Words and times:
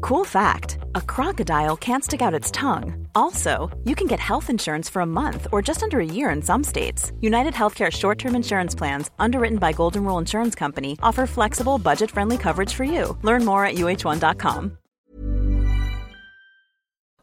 Cool 0.00 0.24
fact 0.24 0.78
a 0.94 1.00
crocodile 1.00 1.76
can't 1.76 2.04
stick 2.04 2.22
out 2.22 2.34
its 2.34 2.50
tongue. 2.50 3.08
Also, 3.14 3.70
you 3.84 3.94
can 3.94 4.06
get 4.06 4.20
health 4.20 4.50
insurance 4.50 4.90
for 4.90 5.00
a 5.02 5.06
month 5.06 5.46
or 5.52 5.62
just 5.62 5.82
under 5.82 6.00
a 6.00 6.04
year 6.04 6.30
in 6.30 6.42
some 6.42 6.64
states. 6.64 7.12
United 7.20 7.54
Healthcare 7.54 7.90
short 7.90 8.18
term 8.18 8.34
insurance 8.34 8.74
plans, 8.74 9.10
underwritten 9.18 9.58
by 9.58 9.72
Golden 9.72 10.04
Rule 10.04 10.18
Insurance 10.18 10.54
Company, 10.54 10.96
offer 11.02 11.26
flexible, 11.26 11.78
budget 11.78 12.10
friendly 12.10 12.36
coverage 12.36 12.74
for 12.74 12.84
you. 12.84 13.16
Learn 13.22 13.44
more 13.44 13.64
at 13.64 13.76
uh1.com. 13.76 14.78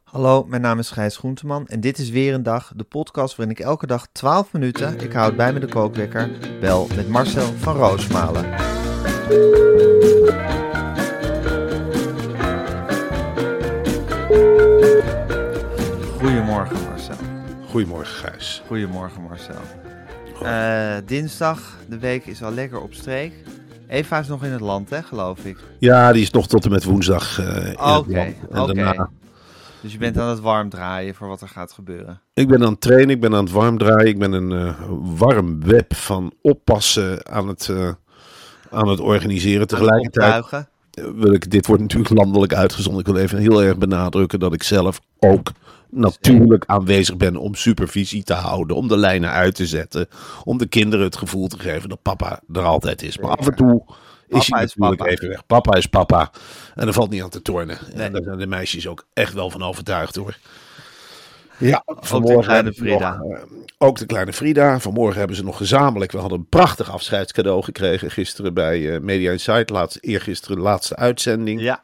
Hallo, 0.03 0.43
mijn 0.43 0.61
naam 0.61 0.79
is 0.79 0.91
Gijs 0.91 1.17
Groenteman 1.17 1.67
en 1.67 1.79
dit 1.79 1.97
is 1.97 2.09
weer 2.09 2.33
een 2.33 2.43
dag, 2.43 2.71
de 2.75 2.83
podcast 2.83 3.35
waarin 3.35 3.55
ik 3.55 3.63
elke 3.63 3.87
dag 3.87 4.07
12 4.11 4.53
minuten, 4.53 4.99
ik 4.99 5.13
houd 5.13 5.35
bij 5.35 5.53
me 5.53 5.59
de 5.59 5.67
kookwekker, 5.67 6.31
bel 6.59 6.87
met 6.95 7.09
Marcel 7.09 7.53
van 7.57 7.75
Roosmalen. 7.75 8.51
Goedemorgen 16.19 16.77
Marcel. 16.89 17.15
Goedemorgen 17.69 18.15
Gijs. 18.15 18.61
Goedemorgen 18.67 19.21
Marcel. 19.21 19.55
Eh, 20.43 20.95
dinsdag, 21.05 21.77
de 21.89 21.99
week 21.99 22.25
is 22.25 22.43
al 22.43 22.51
lekker 22.51 22.81
op 22.81 22.93
streek. 22.93 23.33
Eva 23.87 24.19
is 24.19 24.27
nog 24.27 24.43
in 24.43 24.51
het 24.51 24.61
land, 24.61 24.89
hè, 24.89 25.01
geloof 25.03 25.39
ik. 25.45 25.57
Ja, 25.79 26.11
die 26.11 26.21
is 26.21 26.31
nog 26.31 26.47
tot 26.47 26.65
en 26.65 26.71
met 26.71 26.83
woensdag 26.83 27.39
eh, 27.39 27.45
in 27.45 27.53
het 27.53 27.79
land. 27.79 28.07
Oké. 28.07 28.33
daarna- 28.73 29.09
Dus 29.81 29.91
je 29.91 29.97
bent 29.97 30.17
aan 30.17 30.29
het 30.29 30.39
warm 30.39 30.69
draaien 30.69 31.15
voor 31.15 31.27
wat 31.27 31.41
er 31.41 31.47
gaat 31.47 31.71
gebeuren. 31.71 32.21
Ik 32.33 32.47
ben 32.47 32.63
aan 32.63 32.71
het 32.71 32.81
trainen, 32.81 33.09
ik 33.09 33.21
ben 33.21 33.33
aan 33.35 33.43
het 33.43 33.53
warm 33.53 33.77
draaien. 33.77 34.07
Ik 34.07 34.19
ben 34.19 34.31
een 34.31 34.51
eh, 34.51 34.73
warm 35.17 35.63
web 35.63 35.95
van 35.95 36.33
oppassen 36.41 37.27
aan 37.31 37.47
het, 37.47 37.69
aan 38.69 38.87
het 38.87 38.99
organiseren. 38.99 39.67
Tegelijkertijd 39.67 40.67
wil 40.93 41.33
ik, 41.33 41.51
dit 41.51 41.67
wordt 41.67 41.81
natuurlijk 41.81 42.13
landelijk 42.13 42.53
uitgezonden. 42.53 43.01
Ik 43.01 43.07
wil 43.07 43.17
even 43.21 43.37
heel 43.37 43.63
erg 43.63 43.77
benadrukken 43.77 44.39
dat 44.39 44.53
ik 44.53 44.63
zelf 44.63 45.01
ook 45.19 45.51
natuurlijk 45.89 46.63
aanwezig 46.65 47.17
ben 47.17 47.37
om 47.37 47.55
supervisie 47.55 48.23
te 48.23 48.33
houden. 48.33 48.75
Om 48.75 48.87
de 48.87 48.97
lijnen 48.97 49.29
uit 49.29 49.55
te 49.55 49.65
zetten. 49.65 50.07
Om 50.43 50.57
de 50.57 50.67
kinderen 50.67 51.05
het 51.05 51.17
gevoel 51.17 51.47
te 51.47 51.59
geven 51.59 51.89
dat 51.89 52.01
papa 52.01 52.39
er 52.53 52.63
altijd 52.63 53.01
is. 53.01 53.17
Maar 53.17 53.37
af 53.37 53.47
en 53.47 53.55
toe 53.55 53.83
is 54.27 54.47
Papa 54.47 54.55
hij 54.55 54.65
is 54.65 54.75
natuurlijk 54.75 54.97
papa. 54.97 55.11
even 55.11 55.27
weg. 55.27 55.45
Papa 55.45 55.77
is 55.77 55.85
papa. 55.85 56.31
En 56.75 56.87
er 56.87 56.93
valt 56.93 57.09
niet 57.09 57.23
aan 57.23 57.29
te 57.29 57.41
tornen. 57.41 57.77
Nee. 57.93 58.05
En 58.05 58.11
daar 58.11 58.23
zijn 58.23 58.37
de 58.37 58.47
meisjes 58.47 58.87
ook 58.87 59.05
echt 59.13 59.33
wel 59.33 59.49
van 59.49 59.63
overtuigd 59.63 60.15
hoor. 60.15 60.37
Ja, 61.69 61.83
kleine 62.01 62.53
hebben 62.53 62.73
ze 62.73 62.81
Frida. 62.81 63.17
nog, 63.17 63.31
eh, 63.31 63.39
ook 63.77 63.97
de 63.97 64.05
kleine 64.05 64.33
Frida. 64.33 64.79
Vanmorgen 64.79 65.17
hebben 65.17 65.35
ze 65.35 65.43
nog 65.43 65.57
gezamenlijk. 65.57 66.11
We 66.11 66.17
hadden 66.17 66.39
een 66.39 66.47
prachtig 66.49 66.91
afscheidscadeau 66.91 67.63
gekregen 67.63 68.11
gisteren 68.11 68.53
bij 68.53 68.93
eh, 68.93 69.01
Media 69.01 69.31
Insight. 69.31 69.69
Laatst, 69.69 69.97
eergisteren 70.01 70.57
de 70.57 70.63
laatste 70.63 70.95
uitzending. 70.95 71.61
Ja, 71.61 71.83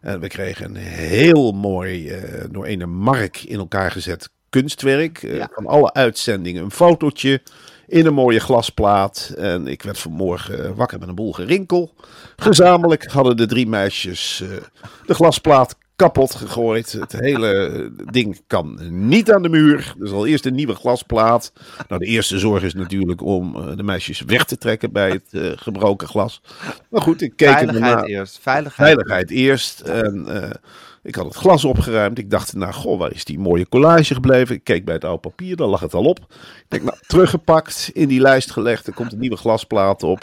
En 0.00 0.20
we 0.20 0.26
kregen 0.26 0.64
een 0.64 0.76
heel 0.76 1.52
mooi, 1.52 2.08
eh, 2.08 2.44
door 2.50 2.66
een 2.66 2.90
Mark 2.90 3.42
in 3.42 3.58
elkaar 3.58 3.90
gezet 3.90 4.30
kunstwerk. 4.50 5.22
Ja. 5.22 5.48
Van 5.52 5.66
alle 5.66 5.92
uitzendingen 5.92 6.62
een 6.62 6.70
fotootje 6.70 7.42
in 7.86 8.06
een 8.06 8.14
mooie 8.14 8.40
glasplaat. 8.40 9.34
En 9.36 9.66
ik 9.66 9.82
werd 9.82 9.98
vanmorgen 9.98 10.74
wakker 10.74 10.98
met 10.98 11.08
een 11.08 11.14
boel 11.14 11.32
gerinkel. 11.32 11.94
Gezamenlijk 12.36 13.06
hadden 13.06 13.36
de 13.36 13.46
drie 13.46 13.66
meisjes 13.66 14.42
de 15.06 15.14
glasplaat 15.14 15.76
kapot 15.98 16.34
gegooid. 16.34 16.92
Het 16.92 17.12
hele 17.12 17.90
ding 18.10 18.40
kan 18.46 18.78
niet 19.08 19.32
aan 19.32 19.42
de 19.42 19.48
muur. 19.48 19.94
Dus 19.98 20.10
al 20.10 20.26
eerst 20.26 20.46
een 20.46 20.54
nieuwe 20.54 20.74
glasplaat. 20.74 21.52
Nou, 21.88 22.00
de 22.00 22.06
eerste 22.06 22.38
zorg 22.38 22.62
is 22.62 22.74
natuurlijk 22.74 23.22
om 23.22 23.56
eh, 23.56 23.76
de 23.76 23.82
meisjes 23.82 24.20
weg 24.20 24.44
te 24.44 24.58
trekken 24.58 24.92
bij 24.92 25.10
het 25.10 25.24
eh, 25.30 25.50
gebroken 25.56 26.08
glas. 26.08 26.42
Maar 26.90 27.00
goed, 27.00 27.22
ik 27.22 27.32
keek 27.36 27.48
er 27.48 27.54
veiligheid 27.54 27.92
daarna- 27.92 28.06
eerst. 28.06 28.38
Veiligheid. 28.42 28.88
Veiligheid 28.88 29.30
eerst. 29.30 29.80
En 29.80 30.42
eh, 30.42 30.50
ik 31.02 31.14
had 31.14 31.24
het 31.24 31.34
glas 31.34 31.64
opgeruimd. 31.64 32.18
Ik 32.18 32.30
dacht, 32.30 32.54
nou, 32.54 32.72
goh, 32.72 32.98
waar 32.98 33.12
is 33.12 33.24
die 33.24 33.38
mooie 33.38 33.68
collage 33.68 34.14
gebleven? 34.14 34.54
Ik 34.54 34.64
keek 34.64 34.84
bij 34.84 34.94
het 34.94 35.04
oude 35.04 35.20
papier, 35.20 35.56
daar 35.56 35.66
lag 35.66 35.80
het 35.80 35.94
al 35.94 36.04
op. 36.04 36.18
Ik 36.28 36.64
denk, 36.68 36.82
nou, 36.82 36.96
teruggepakt, 37.06 37.90
in 37.92 38.08
die 38.08 38.20
lijst 38.20 38.50
gelegd. 38.50 38.86
Er 38.86 38.92
komt 38.94 39.12
een 39.12 39.18
nieuwe 39.18 39.36
glasplaat 39.36 40.02
op. 40.02 40.22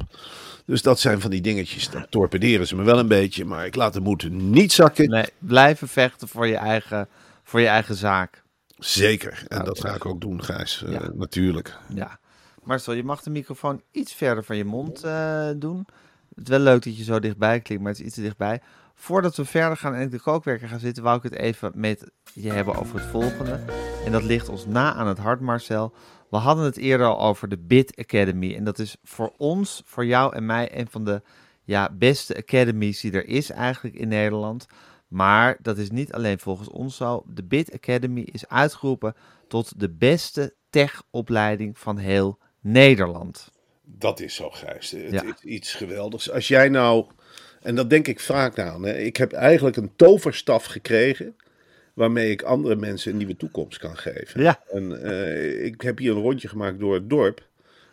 Dus 0.66 0.82
dat 0.82 1.00
zijn 1.00 1.22
van 1.22 1.32
die 1.32 1.42
dingetjes. 1.42 1.90
Dat 1.90 2.12
torpederen 2.12 2.68
ze 2.68 2.76
me 2.76 2.84
wel 2.84 3.00
een 3.00 3.08
beetje. 3.08 3.46
Maar 3.46 3.66
ik 3.66 3.76
laat 3.76 3.94
de 3.94 4.00
moed 4.00 4.30
niet 4.32 4.74
zakken. 4.74 5.10
Nee, 5.10 5.26
blijven 5.38 5.88
vechten 5.88 6.28
voor 6.28 6.48
je 6.48 6.58
eigen, 6.58 7.08
voor 7.44 7.60
je 7.60 7.68
eigen 7.68 7.96
zaak. 7.96 8.44
Zeker. 8.78 9.44
En 9.48 9.66
dat 9.66 9.80
ga 9.80 9.96
ik 9.96 10.06
ook 10.06 10.22
doen, 10.22 10.44
Gijs. 10.44 10.84
Eh. 10.84 11.00
Natuurlijk. 11.14 11.78
Ja. 11.94 12.20
Marcel, 12.64 12.94
je 12.94 13.04
mag 13.04 13.22
de 13.22 13.30
microfoon 13.30 13.82
iets 13.92 14.14
verder 14.14 14.44
van 14.44 14.58
je 14.58 14.66
mond 14.66 15.04
eh, 15.04 15.50
doen. 15.56 15.88
Het 16.36 16.44
is 16.44 16.50
wel 16.50 16.60
leuk 16.60 16.84
dat 16.84 16.98
je 16.98 17.04
zo 17.04 17.20
dichtbij 17.20 17.60
klinkt, 17.60 17.84
maar 17.84 17.92
het 17.92 18.02
is 18.02 18.08
iets 18.08 18.16
te 18.16 18.22
dichtbij. 18.22 18.62
Voordat 18.96 19.36
we 19.36 19.46
verder 19.46 19.78
gaan 19.78 19.94
en 19.94 20.02
ik 20.02 20.12
de 20.12 20.20
kookwerker 20.20 20.68
ga 20.68 20.78
zitten, 20.78 21.04
wou 21.04 21.18
ik 21.18 21.24
het 21.24 21.34
even 21.34 21.72
met 21.76 22.12
je 22.34 22.52
hebben 22.52 22.76
over 22.76 23.00
het 23.00 23.10
volgende. 23.10 23.60
En 24.06 24.12
dat 24.12 24.24
ligt 24.24 24.50
ons 24.50 24.66
na 24.66 24.94
aan 24.94 25.08
het 25.08 25.18
hart, 25.18 25.40
Marcel. 25.40 25.94
We 26.30 26.38
hadden 26.38 26.66
het 26.66 26.78
eerder 26.78 27.08
al 27.08 27.20
over 27.20 27.50
de 27.50 27.58
Bit 27.58 27.98
Academy. 27.98 28.56
En 28.56 28.64
dat 28.64 28.80
is 28.80 28.98
voor 29.04 29.34
ons, 29.38 29.82
voor 29.86 30.06
jou 30.06 30.36
en 30.36 30.46
mij, 30.46 30.78
een 30.80 30.88
van 30.90 31.06
de 31.06 31.22
ja, 31.64 31.90
beste 31.94 32.36
academies 32.38 33.02
die 33.02 33.12
er 33.12 33.28
is 33.28 33.50
eigenlijk 33.50 33.96
in 33.96 34.08
Nederland. 34.08 34.66
Maar 35.08 35.58
dat 35.62 35.78
is 35.78 35.90
niet 35.92 36.14
alleen 36.14 36.40
volgens 36.40 36.70
ons 36.70 36.96
zo. 36.96 37.24
De 37.28 37.44
Bit 37.44 37.74
Academy 37.74 38.22
is 38.32 38.48
uitgeroepen 38.48 39.16
tot 39.48 39.80
de 39.80 39.90
beste 39.90 40.54
tech-opleiding 40.70 41.80
van 41.80 41.98
heel 41.98 42.38
Nederland. 42.60 43.52
Dat 43.84 44.20
is 44.20 44.36
zo, 44.36 44.50
Gijs. 44.50 44.92
Het 44.92 45.12
Ja. 45.12 45.24
is 45.24 45.42
iets 45.44 45.74
geweldigs. 45.74 46.32
Als 46.32 46.48
jij 46.48 46.70
nou, 46.70 47.06
en 47.62 47.76
dat 47.76 47.90
denk 47.90 48.08
ik 48.08 48.20
vaak 48.20 48.60
aan, 48.60 48.84
hè, 48.84 48.98
ik 48.98 49.18
heb 49.18 49.32
eigenlijk 49.34 49.76
een 49.76 49.92
toverstaf 49.96 50.66
gekregen 50.66 51.36
waarmee 51.96 52.32
ik 52.32 52.42
andere 52.42 52.76
mensen 52.76 53.12
een 53.12 53.18
nieuwe 53.18 53.36
toekomst 53.38 53.78
kan 53.78 53.98
geven. 53.98 54.42
Ja. 54.42 54.60
En 54.72 55.04
eh, 55.04 55.66
ik 55.66 55.82
heb 55.82 55.98
hier 55.98 56.12
een 56.16 56.22
rondje 56.22 56.48
gemaakt 56.48 56.80
door 56.80 56.94
het 56.94 57.10
dorp. 57.10 57.48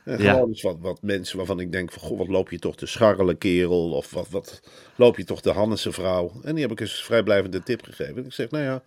En 0.04 0.22
Ja. 0.22 0.32
gewoon 0.32 0.48
eens 0.48 0.62
wat, 0.62 0.76
wat 0.80 1.02
mensen 1.02 1.36
waarvan 1.36 1.60
ik 1.60 1.72
denk 1.72 1.92
van, 1.92 2.02
goh, 2.02 2.18
wat 2.18 2.28
loop 2.28 2.50
je 2.50 2.58
toch 2.58 2.76
te 2.76 2.86
scharrelen, 2.86 3.38
kerel? 3.38 3.90
Of 3.92 4.10
wat, 4.10 4.28
wat 4.30 4.62
loop 4.96 5.16
je 5.16 5.24
toch 5.24 5.40
de 5.40 5.50
Hannese 5.50 5.92
vrouw? 5.92 6.32
En 6.42 6.52
die 6.54 6.62
heb 6.62 6.72
ik 6.72 6.80
eens 6.80 6.98
een 6.98 7.04
vrijblijvende 7.04 7.62
tip 7.62 7.82
gegeven. 7.82 8.24
Ik 8.24 8.32
zeg, 8.32 8.50
nou 8.50 8.64
ja, 8.64 8.82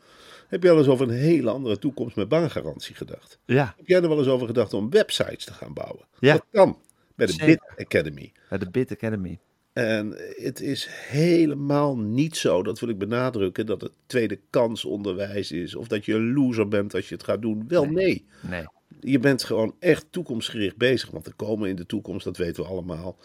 heb 0.48 0.64
je 0.64 0.70
al 0.70 0.78
eens 0.78 0.88
over 0.88 1.08
een 1.10 1.14
hele 1.16 1.50
andere 1.50 1.80
toekomst 1.80 2.16
met 2.16 2.28
baangarantie 2.30 2.96
gedacht? 2.96 3.40
Ja, 3.46 3.74
Heb 3.78 3.88
jij 3.88 4.02
er 4.02 4.10
wel 4.10 4.18
eens 4.18 4.28
over 4.28 4.48
gedacht 4.48 4.74
om 4.74 4.90
websites 4.90 5.46
te 5.46 5.54
gaan 5.54 5.74
bouwen? 5.74 6.06
Ja. 6.20 6.34
Dat 6.34 6.46
kan, 6.52 6.78
bij 7.16 7.26
de 7.26 7.32
Zeker. 7.34 7.46
Bit 7.76 7.86
Academy. 7.86 8.32
bij 8.50 8.58
de 8.58 8.70
Bit 8.70 8.92
Academy. 8.92 9.40
En 9.76 10.16
het 10.36 10.62
is 10.62 10.88
helemaal 10.90 11.98
niet 11.98 12.38
zo, 12.38 12.64
dat 12.64 12.80
wil 12.80 12.90
ik 12.90 12.98
benadrukken, 12.98 13.66
dat 13.66 13.82
het 13.82 13.92
tweede 14.06 14.40
kans 14.50 14.86
onderwijs 14.86 15.52
is. 15.52 15.76
Of 15.76 15.88
dat 15.88 16.06
je 16.06 16.14
een 16.14 16.34
loser 16.34 16.68
bent 16.68 16.94
als 16.94 17.10
je 17.10 17.16
het 17.16 17.24
gaat 17.24 17.42
doen. 17.42 17.66
Wel, 17.68 17.86
nee. 17.86 18.26
Nee. 18.42 18.66
Je 19.00 19.20
bent 19.20 19.44
gewoon 19.44 19.76
echt 19.80 20.06
toekomstgericht 20.10 20.78
bezig. 20.78 21.10
Want 21.12 21.26
er 21.26 21.34
komen 21.36 21.70
in 21.70 21.76
de 21.76 21.86
toekomst, 21.86 22.26
dat 22.26 22.38
weten 22.38 22.64
we 22.64 22.70
allemaal, 22.70 23.18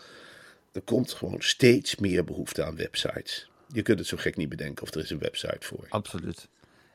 er 0.72 0.80
komt 0.80 1.12
gewoon 1.12 1.42
steeds 1.42 1.96
meer 1.96 2.24
behoefte 2.24 2.64
aan 2.64 2.76
websites. 2.76 3.50
Je 3.72 3.82
kunt 3.82 3.98
het 3.98 4.08
zo 4.08 4.16
gek 4.16 4.36
niet 4.36 4.48
bedenken 4.48 4.82
of 4.82 4.94
er 4.94 5.00
is 5.00 5.10
een 5.10 5.18
website 5.18 5.66
voor. 5.66 5.86
Absoluut. 5.88 6.48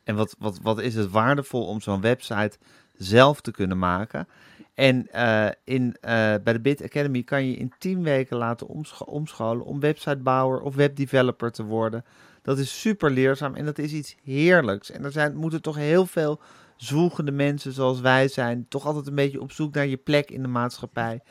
En 0.03 0.15
wat, 0.15 0.35
wat, 0.39 0.59
wat 0.61 0.81
is 0.81 0.95
het 0.95 1.09
waardevol 1.09 1.65
om 1.67 1.81
zo'n 1.81 2.01
website 2.01 2.57
zelf 2.97 3.41
te 3.41 3.51
kunnen 3.51 3.77
maken? 3.77 4.27
En 4.75 5.11
eh, 5.11 5.47
in, 5.63 5.95
eh, 6.01 6.11
bij 6.43 6.53
de 6.53 6.59
Bit 6.59 6.83
Academy 6.83 7.23
kan 7.23 7.45
je 7.45 7.55
in 7.55 7.73
10 7.77 8.03
weken 8.03 8.37
laten 8.37 8.67
omscho- 8.67 9.05
omscholen 9.05 9.65
om 9.65 9.79
websitebouwer 9.79 10.61
of 10.61 10.75
webdeveloper 10.75 11.51
te 11.51 11.63
worden. 11.63 12.05
Dat 12.41 12.57
is 12.57 12.79
super 12.81 13.11
leerzaam 13.11 13.55
en 13.55 13.65
dat 13.65 13.77
is 13.77 13.91
iets 13.91 14.15
heerlijks. 14.23 14.91
En 14.91 15.03
er 15.03 15.11
zijn, 15.11 15.35
moeten 15.35 15.61
toch 15.61 15.75
heel 15.75 16.05
veel 16.05 16.41
zwoegende 16.77 17.31
mensen 17.31 17.71
zoals 17.71 17.99
wij 17.99 18.27
zijn, 18.27 18.65
toch 18.69 18.85
altijd 18.85 19.07
een 19.07 19.15
beetje 19.15 19.41
op 19.41 19.51
zoek 19.51 19.73
naar 19.73 19.87
je 19.87 19.97
plek 19.97 20.31
in 20.31 20.41
de 20.41 20.47
maatschappij. 20.47 21.21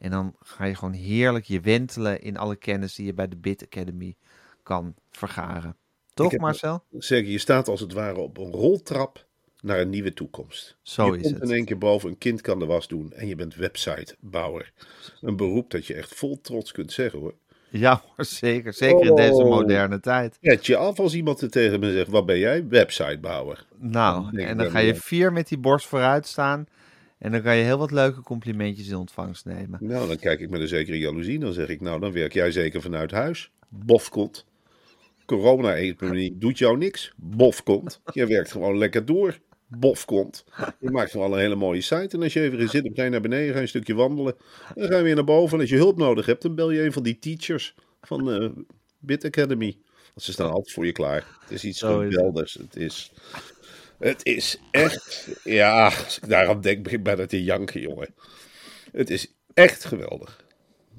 En 0.00 0.10
dan 0.10 0.34
ga 0.40 0.64
je 0.64 0.74
gewoon 0.74 0.92
heerlijk 0.92 1.44
je 1.44 1.60
wentelen 1.60 2.20
in 2.20 2.36
alle 2.36 2.56
kennis 2.56 2.94
die 2.94 3.06
je 3.06 3.14
bij 3.14 3.28
de 3.28 3.36
Bit 3.36 3.64
Academy 3.64 4.16
kan 4.62 4.94
vergaren. 5.10 5.76
Toch, 6.14 6.30
heb- 6.30 6.40
Marcel? 6.40 6.84
Zeg, 6.98 7.26
je 7.26 7.38
staat 7.38 7.68
als 7.68 7.80
het 7.80 7.92
ware 7.92 8.20
op 8.20 8.38
een 8.38 8.50
roltrap 8.50 9.26
naar 9.64 9.80
een 9.80 9.90
nieuwe 9.90 10.12
toekomst. 10.12 10.76
Zo 10.82 11.06
je 11.06 11.16
is 11.16 11.22
komt 11.22 11.34
het. 11.40 11.48
in 11.50 11.56
één 11.56 11.64
keer 11.64 11.78
boven, 11.78 12.08
een 12.08 12.18
kind 12.18 12.40
kan 12.40 12.58
de 12.58 12.66
was 12.66 12.88
doen 12.88 13.12
en 13.12 13.26
je 13.26 13.34
bent 13.36 13.54
websitebouwer. 13.54 14.72
Een 15.20 15.36
beroep 15.36 15.70
dat 15.70 15.86
je 15.86 15.94
echt 15.94 16.14
vol 16.14 16.40
trots 16.40 16.72
kunt 16.72 16.92
zeggen 16.92 17.18
hoor. 17.18 17.34
Ja, 17.70 18.02
zeker. 18.16 18.72
Zeker 18.72 19.06
in 19.06 19.14
deze 19.14 19.32
Oh. 19.42 19.48
moderne 19.50 20.00
tijd. 20.00 20.38
Red 20.40 20.66
je 20.66 20.76
af 20.76 20.98
als 21.00 21.14
iemand 21.14 21.40
er 21.40 21.50
tegen 21.50 21.80
me 21.80 21.92
zegt, 21.92 22.08
wat 22.10 22.26
ben 22.26 22.38
jij? 22.38 22.68
Websitebouwer. 22.68 23.66
Nou, 23.78 24.38
en 24.42 24.56
dan 24.56 24.70
ga 24.70 24.78
je 24.78 24.94
vier 24.94 25.32
met 25.32 25.48
die 25.48 25.58
borst 25.58 25.86
vooruit 25.86 26.26
staan. 26.26 26.66
En 27.18 27.32
dan 27.32 27.42
kan 27.42 27.56
je 27.56 27.64
heel 27.64 27.78
wat 27.78 27.90
leuke 27.90 28.20
complimentjes 28.20 28.88
in 28.88 28.96
ontvangst 28.96 29.44
nemen. 29.44 29.78
Nou, 29.82 30.08
dan 30.08 30.16
kijk 30.16 30.40
ik 30.40 30.50
met 30.50 30.60
een 30.60 30.68
zekere 30.68 30.98
jaloezie. 30.98 31.38
Dan 31.38 31.52
zeg 31.52 31.68
ik, 31.68 31.80
nou, 31.80 32.00
dan 32.00 32.12
werk 32.12 32.32
jij 32.32 32.50
zeker 32.50 32.80
vanuit 32.82 33.10
huis. 33.10 33.50
Bofkont. 33.68 34.44
Corona-epidemie 35.26 36.38
doet 36.38 36.58
jou 36.58 36.76
niks. 36.78 37.12
Bofkont. 37.16 38.00
Je 38.12 38.26
werkt 38.26 38.50
gewoon 38.52 38.78
lekker 38.78 39.04
door. 39.04 39.38
Bofkont. 39.78 40.44
Je 40.78 40.90
maakt 40.90 41.10
gewoon 41.10 41.32
een 41.32 41.38
hele 41.38 41.54
mooie 41.54 41.80
site. 41.80 42.16
En 42.16 42.22
als 42.22 42.32
je 42.32 42.40
even 42.40 42.58
in 42.58 42.68
zit, 42.68 42.84
dan 42.84 42.94
ga 42.94 43.04
je 43.04 43.10
naar 43.10 43.20
beneden, 43.20 43.48
ga 43.48 43.54
je 43.54 43.62
een 43.62 43.68
stukje 43.68 43.94
wandelen. 43.94 44.36
Dan 44.74 44.88
ga 44.88 44.96
je 44.96 45.02
weer 45.02 45.14
naar 45.14 45.24
boven. 45.24 45.54
En 45.54 45.60
als 45.60 45.70
je 45.70 45.76
hulp 45.76 45.98
nodig 45.98 46.26
hebt, 46.26 46.42
dan 46.42 46.54
bel 46.54 46.70
je 46.70 46.82
een 46.82 46.92
van 46.92 47.02
die 47.02 47.18
teachers 47.18 47.74
van 48.00 48.30
eh 48.30 48.48
Bit 48.98 49.24
Academy. 49.24 49.78
Want 50.04 50.22
ze 50.22 50.32
staan 50.32 50.50
altijd 50.50 50.72
voor 50.72 50.86
je 50.86 50.92
klaar. 50.92 51.38
Het 51.40 51.50
is 51.50 51.64
iets 51.64 51.80
geweldigs. 51.80 52.54
Het 52.54 52.76
is... 52.76 53.12
Het 53.98 54.24
is 54.24 54.58
echt, 54.70 55.28
ja, 55.44 55.86
als 55.86 56.18
ik 56.18 56.28
daaraan 56.28 56.60
denk, 56.60 56.82
begin 56.82 56.98
ik 56.98 57.04
bijna 57.04 57.26
te 57.26 57.44
janken, 57.44 57.80
jongen. 57.80 58.14
Het 58.92 59.10
is 59.10 59.34
echt 59.54 59.84
geweldig. 59.84 60.44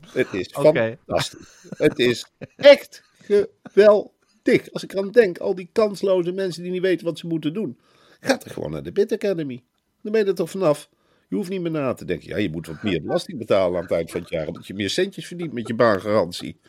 Het 0.08 0.34
is 0.34 0.48
fantastisch. 0.52 1.40
Het 1.78 2.00
is 2.00 2.26
echt 2.56 3.04
geweldig. 3.24 4.72
Als 4.72 4.84
ik 4.84 4.94
eraan 4.94 5.12
denk, 5.12 5.38
al 5.38 5.56
die 5.56 5.70
kansloze 5.72 6.32
mensen 6.32 6.64
die 6.64 6.72
niet 6.72 6.82
weten 6.82 7.06
wat 7.06 7.20
ze 7.20 7.28
moeten 7.28 7.54
doen. 7.54 7.80
Ga 8.26 8.42
er 8.44 8.52
gewoon 8.52 8.72
naar 8.72 8.84
de 8.84 8.92
Bit 8.92 9.12
Academy. 9.12 9.64
Dan 10.02 10.12
ben 10.12 10.22
je 10.22 10.28
er 10.28 10.36
toch 10.36 10.50
vanaf. 10.50 10.90
Je 11.30 11.36
hoeft 11.36 11.50
niet 11.50 11.62
meer 11.62 11.72
na 11.72 11.94
te 11.94 12.06
denken. 12.06 12.28
Ja, 12.28 12.38
je 12.38 12.50
moet 12.50 12.68
wat 12.68 12.84
meer 12.84 13.02
belasting 13.02 13.38
betalen 13.38 13.76
aan 13.76 13.84
het 13.84 13.92
eind 13.92 14.12
van 14.12 14.22
het 14.22 14.30
jaar. 14.30 14.48
Omdat 14.48 14.68
je 14.68 14.74
meer 14.74 14.90
centjes 14.90 15.28
verdient 15.28 15.54
met 15.54 15.68
je 15.68 15.76
baangarantie. 15.76 16.60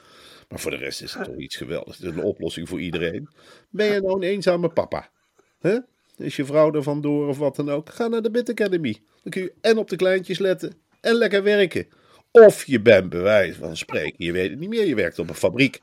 Maar 0.48 0.58
voor 0.60 0.70
de 0.70 0.76
rest 0.76 1.02
is 1.02 1.14
het 1.14 1.24
toch 1.24 1.36
iets 1.36 1.56
geweldigs. 1.56 1.98
Het 1.98 2.06
is 2.06 2.16
een 2.16 2.22
oplossing 2.22 2.68
voor 2.68 2.80
iedereen. 2.80 3.28
Ben 3.70 3.86
je 3.86 4.00
nou 4.00 4.14
een 4.14 4.22
eenzame 4.22 4.68
papa? 4.68 5.10
Hè? 5.58 5.78
Is 6.16 6.36
je 6.36 6.44
vrouw 6.44 6.72
er 6.72 6.82
vandoor 6.82 7.28
of 7.28 7.38
wat 7.38 7.56
dan 7.56 7.70
ook? 7.70 7.90
Ga 7.90 8.08
naar 8.08 8.22
de 8.22 8.30
Bit 8.30 8.50
Academy. 8.50 8.96
Dan 9.22 9.32
kun 9.32 9.42
je 9.42 9.52
en 9.60 9.78
op 9.78 9.88
de 9.88 9.96
kleintjes 9.96 10.38
letten 10.38 10.72
en 11.00 11.14
lekker 11.14 11.42
werken. 11.42 11.86
Of 12.30 12.64
je 12.64 12.80
bent 12.80 13.08
bij 13.08 13.20
wijze 13.20 13.58
van 13.58 13.76
spreken, 13.76 14.24
je 14.24 14.32
weet 14.32 14.50
het 14.50 14.58
niet 14.58 14.68
meer, 14.68 14.86
je 14.86 14.94
werkt 14.94 15.18
op 15.18 15.28
een 15.28 15.34
fabriek. 15.34 15.82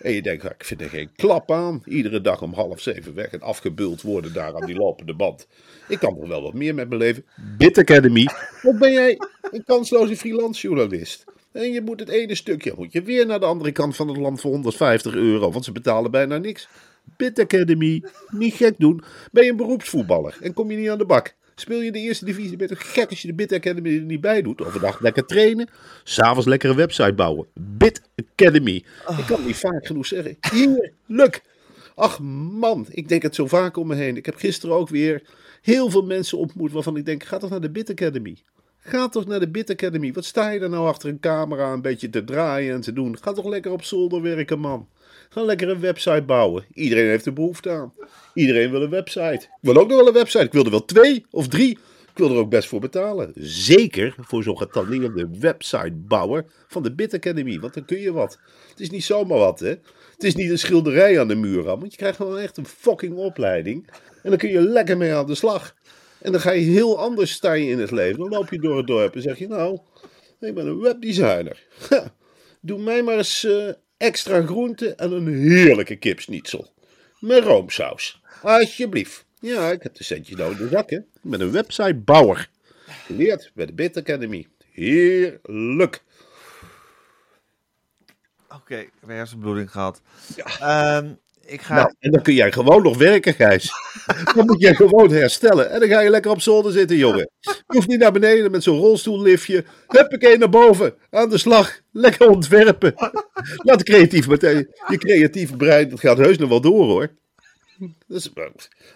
En 0.00 0.12
je 0.12 0.22
denkt, 0.22 0.44
ah, 0.44 0.50
ik 0.50 0.64
vind 0.64 0.80
er 0.80 0.88
geen 0.88 1.10
klap 1.16 1.50
aan. 1.50 1.82
Iedere 1.84 2.20
dag 2.20 2.42
om 2.42 2.52
half 2.52 2.80
zeven 2.80 3.14
weg 3.14 3.30
en 3.32 3.40
afgebuld 3.40 4.02
worden 4.02 4.32
daar 4.32 4.54
aan 4.54 4.66
die 4.66 4.76
lopende 4.76 5.14
band. 5.14 5.46
Ik 5.88 5.98
kan 5.98 6.14
toch 6.14 6.28
wel 6.28 6.42
wat 6.42 6.54
meer 6.54 6.74
met 6.74 6.88
mijn 6.88 7.00
leven. 7.00 7.24
Bit 7.58 7.78
Academy. 7.78 8.28
Of 8.62 8.78
ben 8.78 8.92
jij 8.92 9.18
een 9.50 9.64
kansloze 9.64 10.16
freelance 10.16 10.60
journalist? 10.68 11.24
En 11.52 11.72
je 11.72 11.80
moet 11.80 12.00
het 12.00 12.08
ene 12.08 12.34
stukje, 12.34 12.72
moet 12.76 12.92
je 12.92 13.02
weer 13.02 13.26
naar 13.26 13.40
de 13.40 13.46
andere 13.46 13.72
kant 13.72 13.96
van 13.96 14.08
het 14.08 14.16
land 14.16 14.40
voor 14.40 14.50
150 14.50 15.14
euro, 15.14 15.50
want 15.50 15.64
ze 15.64 15.72
betalen 15.72 16.10
bijna 16.10 16.38
niks. 16.38 16.68
Bit 17.16 17.38
Academy, 17.38 18.04
niet 18.28 18.54
gek 18.54 18.74
doen. 18.78 19.02
Ben 19.32 19.44
je 19.44 19.50
een 19.50 19.56
beroepsvoetballer 19.56 20.36
en 20.40 20.52
kom 20.52 20.70
je 20.70 20.76
niet 20.76 20.90
aan 20.90 20.98
de 20.98 21.06
bak? 21.06 21.34
Speel 21.60 21.80
je 21.80 21.92
de 21.92 21.98
eerste 21.98 22.24
divisie, 22.24 22.56
ben 22.56 22.68
je 22.68 22.74
toch 22.74 22.92
gek 22.92 23.10
als 23.10 23.22
je 23.22 23.28
de 23.28 23.34
Bit 23.34 23.52
Academy 23.52 23.96
er 23.96 24.02
niet 24.02 24.20
bij 24.20 24.42
doet? 24.42 24.62
Overdag 24.62 25.00
lekker 25.00 25.26
trainen, 25.26 25.68
s'avonds 26.04 26.46
lekker 26.46 26.70
een 26.70 26.76
website 26.76 27.12
bouwen. 27.12 27.46
Bit 27.54 28.02
Academy. 28.16 28.74
Ik 28.74 29.24
kan 29.26 29.36
het 29.36 29.46
niet 29.46 29.56
vaak 29.56 29.86
genoeg 29.86 30.06
zeggen. 30.06 30.36
Heerlijk. 30.40 31.42
Ach 31.94 32.20
man, 32.20 32.86
ik 32.90 33.08
denk 33.08 33.22
het 33.22 33.34
zo 33.34 33.46
vaak 33.46 33.76
om 33.76 33.86
me 33.86 33.94
heen. 33.94 34.16
Ik 34.16 34.26
heb 34.26 34.36
gisteren 34.36 34.76
ook 34.76 34.88
weer 34.88 35.22
heel 35.62 35.90
veel 35.90 36.02
mensen 36.02 36.38
ontmoet 36.38 36.72
waarvan 36.72 36.96
ik 36.96 37.04
denk, 37.04 37.24
ga 37.24 37.38
toch 37.38 37.50
naar 37.50 37.60
de 37.60 37.70
Bit 37.70 37.90
Academy. 37.90 38.36
Ga 38.78 39.08
toch 39.08 39.26
naar 39.26 39.40
de 39.40 39.50
Bit 39.50 39.70
Academy. 39.70 40.12
Wat 40.12 40.24
sta 40.24 40.50
je 40.50 40.60
er 40.60 40.70
nou 40.70 40.86
achter 40.86 41.08
een 41.08 41.20
camera 41.20 41.72
een 41.72 41.82
beetje 41.82 42.10
te 42.10 42.24
draaien 42.24 42.74
en 42.74 42.80
te 42.80 42.92
doen? 42.92 43.18
Ga 43.18 43.32
toch 43.32 43.48
lekker 43.48 43.72
op 43.72 43.82
zolder 43.82 44.22
werken, 44.22 44.58
man. 44.58 44.88
Ga 45.32 45.42
lekker 45.42 45.68
een 45.68 45.80
website 45.80 46.22
bouwen. 46.22 46.64
Iedereen 46.74 47.08
heeft 47.08 47.26
er 47.26 47.32
behoefte 47.32 47.70
aan. 47.70 47.92
Iedereen 48.34 48.70
wil 48.70 48.82
een 48.82 48.90
website. 48.90 49.44
Ik 49.44 49.48
wil 49.60 49.76
ook 49.76 49.88
nog 49.88 49.96
wel 49.96 50.06
een 50.06 50.12
website. 50.12 50.44
Ik 50.44 50.52
wil 50.52 50.64
er 50.64 50.70
wel 50.70 50.84
twee 50.84 51.26
of 51.30 51.48
drie. 51.48 51.70
Ik 52.10 52.18
wil 52.18 52.30
er 52.30 52.36
ook 52.36 52.50
best 52.50 52.68
voor 52.68 52.80
betalen. 52.80 53.32
Zeker 53.34 54.14
voor 54.18 54.42
zo'n 54.42 54.58
getalenteerde 54.58 55.28
websitebouwer 55.38 56.44
van 56.68 56.82
de 56.82 56.94
Bit 56.94 57.14
Academy. 57.14 57.60
Want 57.60 57.74
dan 57.74 57.84
kun 57.84 58.00
je 58.00 58.12
wat. 58.12 58.38
Het 58.70 58.80
is 58.80 58.90
niet 58.90 59.04
zomaar 59.04 59.38
wat, 59.38 59.60
hè. 59.60 59.68
Het 60.12 60.24
is 60.24 60.34
niet 60.34 60.50
een 60.50 60.58
schilderij 60.58 61.20
aan 61.20 61.28
de 61.28 61.34
muur. 61.34 61.62
Want 61.62 61.90
je 61.90 61.96
krijgt 61.96 62.16
gewoon 62.16 62.38
echt 62.38 62.56
een 62.56 62.66
fucking 62.66 63.16
opleiding. 63.16 63.90
En 64.22 64.30
dan 64.30 64.38
kun 64.38 64.50
je 64.50 64.60
lekker 64.60 64.96
mee 64.96 65.14
aan 65.14 65.26
de 65.26 65.34
slag. 65.34 65.74
En 66.18 66.32
dan 66.32 66.40
ga 66.40 66.50
je 66.50 66.60
heel 66.60 66.98
anders 66.98 67.32
staan 67.32 67.56
in 67.56 67.78
het 67.78 67.90
leven. 67.90 68.18
Dan 68.18 68.28
loop 68.28 68.50
je 68.50 68.58
door 68.58 68.76
het 68.76 68.86
dorp 68.86 69.14
en 69.14 69.22
zeg 69.22 69.38
je, 69.38 69.48
nou, 69.48 69.78
ik 70.40 70.54
ben 70.54 70.66
een 70.66 70.80
webdesigner. 70.80 71.66
Doe 72.60 72.78
mij 72.78 73.02
maar 73.02 73.16
eens 73.16 73.44
eh, 73.44 73.68
extra 74.00 74.42
groente 74.42 74.94
en 74.94 75.12
een 75.12 75.26
heerlijke 75.26 75.96
kipsnietsel. 75.96 76.72
Met 77.18 77.44
roomsaus. 77.44 78.20
Alsjeblieft. 78.42 79.24
Ja, 79.40 79.70
ik 79.70 79.82
heb 79.82 79.94
de 79.94 80.04
centjes 80.04 80.36
nou 80.36 80.52
in 80.52 80.56
de 80.56 80.68
zak, 80.68 80.90
hè. 80.90 80.96
Ik 80.96 81.04
ben 81.20 81.40
een 81.40 81.50
websitebouwer. 81.50 82.48
Geleerd 82.86 83.50
bij 83.54 83.66
de 83.66 83.72
Bit 83.72 83.96
Academy. 83.96 84.46
Heerlijk. 84.72 86.02
Oké, 88.48 88.76
ik 88.76 88.92
heb 89.00 89.08
hersenbloeding 89.08 89.70
gehad. 89.70 90.00
Ehm, 90.60 91.14
ik 91.50 91.60
ga... 91.60 91.74
Nou, 91.74 91.94
en 91.98 92.10
dan 92.10 92.22
kun 92.22 92.34
jij 92.34 92.52
gewoon 92.52 92.82
nog 92.82 92.98
werken, 92.98 93.34
Gijs. 93.34 93.70
Dan 94.34 94.46
moet 94.46 94.60
jij 94.60 94.74
gewoon 94.74 95.10
herstellen. 95.10 95.70
En 95.70 95.80
dan 95.80 95.88
ga 95.88 96.00
je 96.00 96.10
lekker 96.10 96.30
op 96.30 96.40
zolder 96.40 96.72
zitten, 96.72 96.96
jongen. 96.96 97.30
Je 97.40 97.62
hoeft 97.66 97.88
niet 97.88 97.98
naar 97.98 98.12
beneden 98.12 98.50
met 98.50 98.62
zo'n 98.62 98.78
rolstoelliftje. 98.78 99.64
Huppakee 99.86 100.38
naar 100.38 100.48
boven. 100.48 100.94
Aan 101.10 101.28
de 101.28 101.38
slag. 101.38 101.80
Lekker 101.92 102.28
ontwerpen. 102.28 102.94
Laat 103.56 103.82
creatief 103.82 104.28
meteen. 104.28 104.68
Je 104.88 104.98
creatieve 104.98 105.56
brein, 105.56 105.88
dat 105.88 106.00
gaat 106.00 106.18
heus 106.18 106.38
nog 106.38 106.48
wel 106.48 106.60
door, 106.60 106.84
hoor. 106.84 107.10
Dus, 108.06 108.32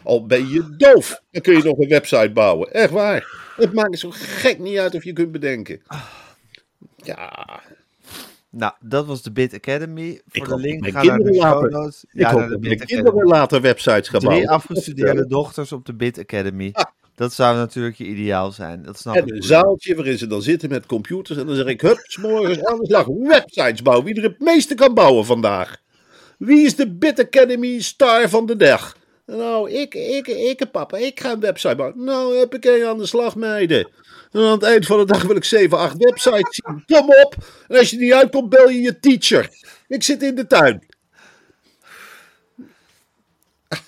al 0.03 0.27
ben 0.27 0.49
je 0.49 0.75
doof, 0.77 1.21
dan 1.31 1.43
kun 1.43 1.57
je 1.57 1.63
nog 1.63 1.79
een 1.79 1.89
website 1.89 2.31
bouwen. 2.31 2.73
Echt 2.73 2.91
waar. 2.91 3.53
Het 3.57 3.73
maakt 3.73 3.99
zo 3.99 4.11
gek 4.13 4.59
niet 4.59 4.79
uit 4.79 4.95
of 4.95 5.05
je 5.05 5.13
kunt 5.13 5.33
bedenken. 5.33 5.83
Ja, 6.97 7.63
Nou, 8.57 8.73
dat 8.81 9.07
was 9.07 9.23
de 9.23 9.33
Bit 9.33 9.55
Academy. 9.55 10.21
Voor 10.27 10.43
Ik 10.43 10.49
de 10.49 10.57
link 10.57 10.87
ga 10.87 10.93
naar 10.93 11.03
de 11.03 11.09
kinderen 11.09 11.35
show 11.35 11.43
later- 11.63 11.71
notes. 11.71 12.05
ik 12.13 12.21
Ja, 12.21 12.31
hoop 12.33 12.49
dat 12.49 12.61
mijn 12.61 12.79
kinderen 12.79 13.27
later 13.27 13.61
websites 13.61 14.09
gaan 14.09 14.21
Drie 14.21 14.31
bouwen. 14.33 14.49
afgestudeerde 14.49 15.27
dochters 15.27 15.73
op 15.73 15.87
de 15.87 15.95
Bit 15.95 16.19
Academy. 16.19 16.73
Dat 17.17 17.33
zou 17.33 17.57
natuurlijk 17.57 17.97
je 17.97 18.05
ideaal 18.05 18.53
zijn. 18.53 18.83
Dat 18.83 18.99
snap 18.99 19.15
En 19.15 19.23
ik. 19.23 19.29
een 19.31 19.37
goed. 19.37 19.45
zaaltje 19.45 19.95
waarin 19.95 20.19
ze 20.19 20.27
dan 20.27 20.43
zitten 20.43 20.69
met 20.69 20.87
computers. 20.87 21.39
En 21.39 21.47
dan 21.47 21.57
zeg 21.57 21.67
ik, 21.67 21.81
hup, 21.81 21.99
's 22.03 22.17
morgens 22.17 22.65
aan 22.65 22.79
de 22.79 22.87
slag. 22.87 23.07
Websites 23.07 23.83
bouwen. 23.83 24.07
Wie 24.07 24.15
er 24.17 24.23
het 24.23 24.41
meeste 24.41 24.75
kan 24.75 24.95
bouwen 24.95 25.25
vandaag. 25.25 25.77
Wie 26.39 26.65
is 26.65 26.77
de 26.77 26.91
Bit 26.95 27.21
Academy 27.21 27.81
star 27.81 28.29
van 28.29 28.47
de 28.47 28.57
dag? 28.57 28.97
Nou, 29.27 29.71
ik, 29.71 29.95
ik, 29.95 30.27
ik, 30.27 30.71
papa. 30.73 30.97
Ik 30.97 31.21
ga 31.21 31.33
een 31.33 31.41
website 31.41 31.77
bouwen. 31.77 32.05
Nou, 32.05 32.37
heb 32.37 32.55
ik 32.55 32.85
aan 32.87 32.99
de 32.99 33.07
slag, 33.07 33.37
meiden. 33.37 33.89
En 34.35 34.41
aan 34.41 34.51
het 34.51 34.63
eind 34.63 34.87
van 34.87 34.99
de 34.99 35.05
dag 35.05 35.23
wil 35.23 35.37
ik 35.37 35.45
7, 35.45 35.79
8 35.79 35.97
websites 35.99 36.61
zien. 36.65 36.85
Kom 36.87 37.11
op. 37.23 37.35
En 37.69 37.79
als 37.79 37.91
je 37.91 37.97
niet 37.97 38.13
uitkomt, 38.13 38.49
bel 38.49 38.69
je 38.69 38.81
je 38.81 39.01
teacher. 39.01 39.49
Ik 39.89 40.03
zit 40.03 40.23
in 40.23 40.35
de 40.35 40.47
tuin. 40.47 40.87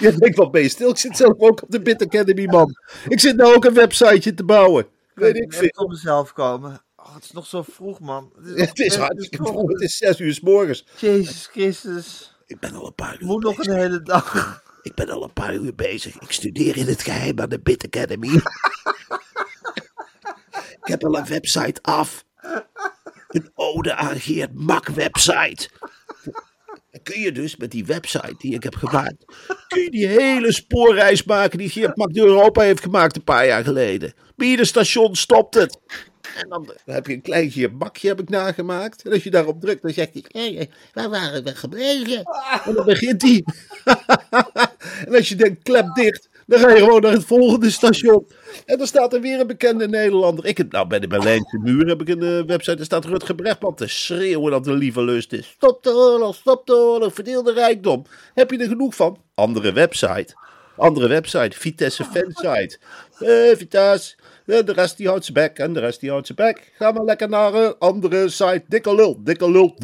Je 0.00 0.12
denkt, 0.12 0.36
wat 0.36 0.50
ben 0.50 0.62
je 0.62 0.68
stil? 0.68 0.90
Ik 0.90 0.96
zit 0.96 1.16
zelf 1.16 1.34
ook 1.38 1.62
op 1.62 1.70
de 1.70 1.80
Bit 1.80 2.02
Academy, 2.02 2.44
man. 2.44 2.76
Ik 3.08 3.20
zit 3.20 3.36
nou 3.36 3.54
ook 3.54 3.64
een 3.64 3.74
websiteje 3.74 4.34
te 4.34 4.44
bouwen. 4.44 4.86
Weet 5.14 5.36
ik 5.36 5.52
veel. 5.52 5.68
tot 5.68 5.88
mezelf 5.88 6.32
komen. 6.32 6.82
Oh, 6.96 7.14
het 7.14 7.24
is 7.24 7.32
nog 7.32 7.46
zo 7.46 7.62
vroeg, 7.62 8.00
man. 8.00 8.32
Het 8.42 8.60
Het 8.60 8.78
is 8.78 8.96
hartstikke 8.96 9.46
vroeg. 9.46 9.70
Het 9.70 9.80
is 9.80 9.96
zes 9.96 10.20
uur 10.20 10.34
s 10.34 10.40
morgens. 10.40 10.86
Jezus 10.98 11.46
Christus. 11.46 12.36
Ik 12.46 12.60
ben 12.60 12.74
al 12.74 12.86
een 12.86 12.94
paar 12.94 13.14
Ik 13.14 13.20
uur 13.20 13.26
moet 13.26 13.42
nog 13.42 13.58
een 13.58 13.76
hele 13.76 14.02
dag. 14.02 14.62
Ik 14.86 14.94
ben 14.94 15.10
al 15.10 15.22
een 15.22 15.32
paar 15.32 15.54
uur 15.54 15.74
bezig. 15.74 16.14
Ik 16.14 16.32
studeer 16.32 16.76
in 16.76 16.86
het 16.86 17.02
geheim 17.02 17.40
aan 17.40 17.48
de 17.48 17.60
Bit 17.60 17.84
Academy. 17.84 18.28
ik 20.82 20.86
heb 20.86 21.04
al 21.04 21.16
een 21.16 21.26
website 21.26 21.82
af. 21.82 22.24
Een 23.28 23.50
ode 23.54 23.94
aan 23.94 24.20
Geert 24.20 24.54
Mak 24.54 24.88
website. 24.88 25.68
Dan 26.90 27.02
kun 27.02 27.20
je 27.20 27.32
dus 27.32 27.56
met 27.56 27.70
die 27.70 27.84
website 27.84 28.34
die 28.38 28.54
ik 28.54 28.62
heb 28.62 28.74
gemaakt, 28.74 29.24
kun 29.68 29.82
je 29.82 29.90
die 29.90 30.06
hele 30.06 30.52
spoorreis 30.52 31.24
maken 31.24 31.58
die 31.58 31.70
Geert 31.70 31.96
Mak 31.96 32.14
door 32.14 32.26
Europa 32.26 32.62
heeft 32.62 32.82
gemaakt 32.82 33.16
een 33.16 33.24
paar 33.24 33.46
jaar 33.46 33.64
geleden. 33.64 34.14
Bij 34.36 34.48
ieder 34.48 34.66
station 34.66 35.16
stopt 35.16 35.54
het. 35.54 35.80
En 36.36 36.48
dan 36.48 36.70
heb 36.84 37.06
je 37.06 37.12
een 37.12 37.22
klein 37.22 37.78
bakje 37.78 38.08
heb 38.08 38.20
ik 38.20 38.28
nagemaakt. 38.28 39.02
En 39.02 39.12
als 39.12 39.22
je 39.22 39.30
daarop 39.30 39.60
drukt, 39.60 39.82
dan 39.82 39.92
zegt 39.92 40.10
hij, 40.12 40.24
hé, 40.28 40.68
waar 40.92 41.10
waren 41.10 41.44
we 41.44 41.54
gebleven? 41.54 42.24
En 42.64 42.74
dan 42.74 42.84
begint 42.84 43.22
hij. 43.22 43.44
en 45.06 45.14
als 45.14 45.28
je 45.28 45.34
denkt, 45.34 45.62
klep 45.62 45.94
dicht, 45.94 46.28
dan 46.46 46.58
ga 46.58 46.70
je 46.70 46.78
gewoon 46.78 47.00
naar 47.00 47.12
het 47.12 47.24
volgende 47.24 47.70
station. 47.70 48.26
En 48.64 48.78
dan 48.78 48.86
staat 48.86 49.12
er 49.12 49.20
weer 49.20 49.40
een 49.40 49.46
bekende 49.46 49.88
Nederlander. 49.88 50.44
Ik 50.44 50.56
heb, 50.56 50.72
nou, 50.72 50.86
bij 50.86 50.98
de 50.98 51.06
Berlijnse 51.06 51.58
muur 51.58 51.86
heb 51.86 52.00
ik 52.00 52.08
een 52.08 52.22
eh, 52.22 52.46
website. 52.46 52.76
Daar 52.76 52.84
staat 52.84 53.04
Rutger 53.04 53.34
Brechtman 53.34 53.74
te 53.74 53.86
schreeuwen 53.86 54.50
dat 54.50 54.66
er 54.66 54.74
lieve 54.74 55.02
lust 55.02 55.32
is. 55.32 55.46
Stop 55.46 55.82
de 55.82 55.90
oorlog, 55.90 56.34
stop 56.34 56.66
de 56.66 56.74
oorlog, 56.74 57.14
verdeel 57.14 57.42
de 57.42 57.52
rijkdom. 57.52 58.04
Heb 58.34 58.50
je 58.50 58.58
er 58.58 58.68
genoeg 58.68 58.94
van? 58.94 59.18
Andere 59.34 59.72
website. 59.72 60.34
Andere 60.76 61.08
website, 61.08 61.58
Vitesse 61.58 62.04
fansite. 62.04 62.78
Eh, 63.18 63.56
Vitesse, 63.56 64.14
eh, 64.46 64.64
de 64.64 64.72
rest 64.72 64.96
die 64.96 65.06
houdt 65.06 65.24
zijn 65.24 65.36
bek 65.36 65.58
en 65.58 65.72
de 65.72 65.80
rest 65.80 66.00
die 66.00 66.10
houdt 66.10 66.26
zijn 66.26 66.38
bek. 66.38 66.72
Ga 66.78 66.92
maar 66.92 67.04
lekker 67.04 67.28
naar 67.28 67.54
een 67.54 67.74
andere 67.78 68.28
site. 68.28 68.64
Dikke 68.68 68.94
lul, 68.94 69.20
dikke 69.24 69.50
lul. 69.50 69.76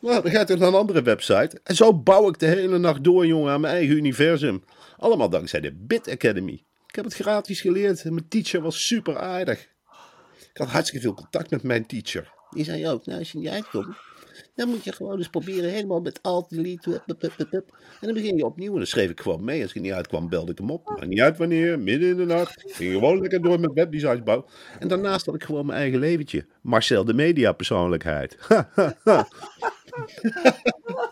Nou, 0.00 0.22
dan 0.22 0.30
gaat 0.30 0.48
hij 0.48 0.56
naar 0.56 0.68
een 0.68 0.74
andere 0.74 1.02
website. 1.02 1.60
En 1.64 1.74
zo 1.74 1.94
bouw 1.94 2.28
ik 2.28 2.38
de 2.38 2.46
hele 2.46 2.78
nacht 2.78 3.04
door, 3.04 3.26
jongen, 3.26 3.52
aan 3.52 3.60
mijn 3.60 3.74
eigen 3.74 3.96
universum. 3.96 4.64
Allemaal 4.96 5.28
dankzij 5.28 5.60
de 5.60 5.72
Bit 5.72 6.08
Academy. 6.08 6.64
Ik 6.86 6.94
heb 6.94 7.04
het 7.04 7.14
gratis 7.14 7.60
geleerd 7.60 8.02
en 8.02 8.14
mijn 8.14 8.28
teacher 8.28 8.60
was 8.60 8.86
super 8.86 9.18
aardig. 9.18 9.68
Ik 10.52 10.56
had 10.56 10.68
hartstikke 10.68 11.06
veel 11.06 11.14
contact 11.14 11.50
met 11.50 11.62
mijn 11.62 11.86
teacher. 11.86 12.32
Die 12.50 12.64
zei 12.64 12.88
ook, 12.88 13.06
nou 13.06 13.18
als 13.18 13.32
je 13.32 13.38
niet 13.38 13.48
uitkomt, 13.48 13.96
dan 14.54 14.68
moet 14.68 14.84
je 14.84 14.92
gewoon 14.92 15.18
eens 15.18 15.28
proberen 15.28 15.70
helemaal 15.70 16.00
met 16.00 16.18
alt, 16.22 16.50
delete, 16.50 17.02
hup. 17.50 17.78
En 18.00 18.06
dan 18.06 18.14
begin 18.14 18.36
je 18.36 18.44
opnieuw 18.44 18.72
en 18.72 18.76
dan 18.76 18.86
schreef 18.86 19.10
ik 19.10 19.20
gewoon 19.20 19.44
mee. 19.44 19.62
Als 19.62 19.74
ik 19.74 19.82
niet 19.82 19.92
uitkwam, 19.92 20.28
belde 20.28 20.52
ik 20.52 20.58
hem 20.58 20.70
op. 20.70 20.92
Maar 20.96 21.06
niet 21.06 21.20
uit 21.20 21.38
wanneer, 21.38 21.78
midden 21.78 22.08
in 22.08 22.16
de 22.16 22.24
nacht. 22.24 22.64
Ging 22.66 22.92
gewoon 22.92 23.20
lekker 23.20 23.42
door 23.42 23.60
met 23.60 23.72
webdesigns 23.72 24.22
bouwen. 24.22 24.46
En 24.78 24.88
daarnaast 24.88 25.26
had 25.26 25.34
ik 25.34 25.44
gewoon 25.44 25.66
mijn 25.66 25.78
eigen 25.78 25.98
leventje. 25.98 26.46
Marcel 26.62 27.04
de 27.04 27.14
media 27.14 27.52
persoonlijkheid. 27.52 28.36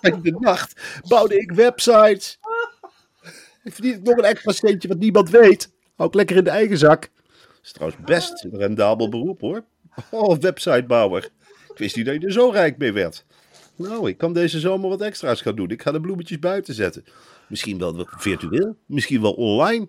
in 0.00 0.20
de 0.22 0.36
nacht 0.38 1.00
bouwde 1.08 1.38
ik 1.38 1.52
websites. 1.52 2.38
Ik 3.62 3.74
verdien 3.74 4.00
nog 4.02 4.16
een 4.16 4.24
extra 4.24 4.52
centje 4.52 4.88
wat 4.88 4.98
niemand 4.98 5.30
weet. 5.30 5.72
Hou 5.96 6.08
ik 6.08 6.14
lekker 6.14 6.36
in 6.36 6.44
de 6.44 6.50
eigen 6.50 6.78
zak. 6.78 7.00
Dat 7.00 7.58
is 7.62 7.72
trouwens 7.72 8.00
best 8.04 8.44
een 8.44 8.58
rendabel 8.58 9.08
beroep 9.08 9.40
hoor. 9.40 9.64
Oh, 10.10 10.36
websitebouwer. 10.38 11.30
Ik 11.78 11.84
wist 11.84 11.96
niet 11.96 12.06
dat 12.06 12.14
je 12.14 12.26
er 12.26 12.32
zo 12.32 12.50
rijk 12.50 12.78
mee 12.78 12.92
werd. 12.92 13.24
Nou, 13.76 14.08
ik 14.08 14.18
kan 14.18 14.32
deze 14.32 14.60
zomer 14.60 14.88
wat 14.88 15.00
extra's 15.00 15.40
gaan 15.40 15.56
doen. 15.56 15.70
Ik 15.70 15.82
ga 15.82 15.92
de 15.92 16.00
bloemetjes 16.00 16.38
buiten 16.38 16.74
zetten. 16.74 17.04
Misschien 17.48 17.78
wel 17.78 18.06
virtueel, 18.10 18.76
misschien 18.86 19.20
wel 19.20 19.32
online. 19.32 19.88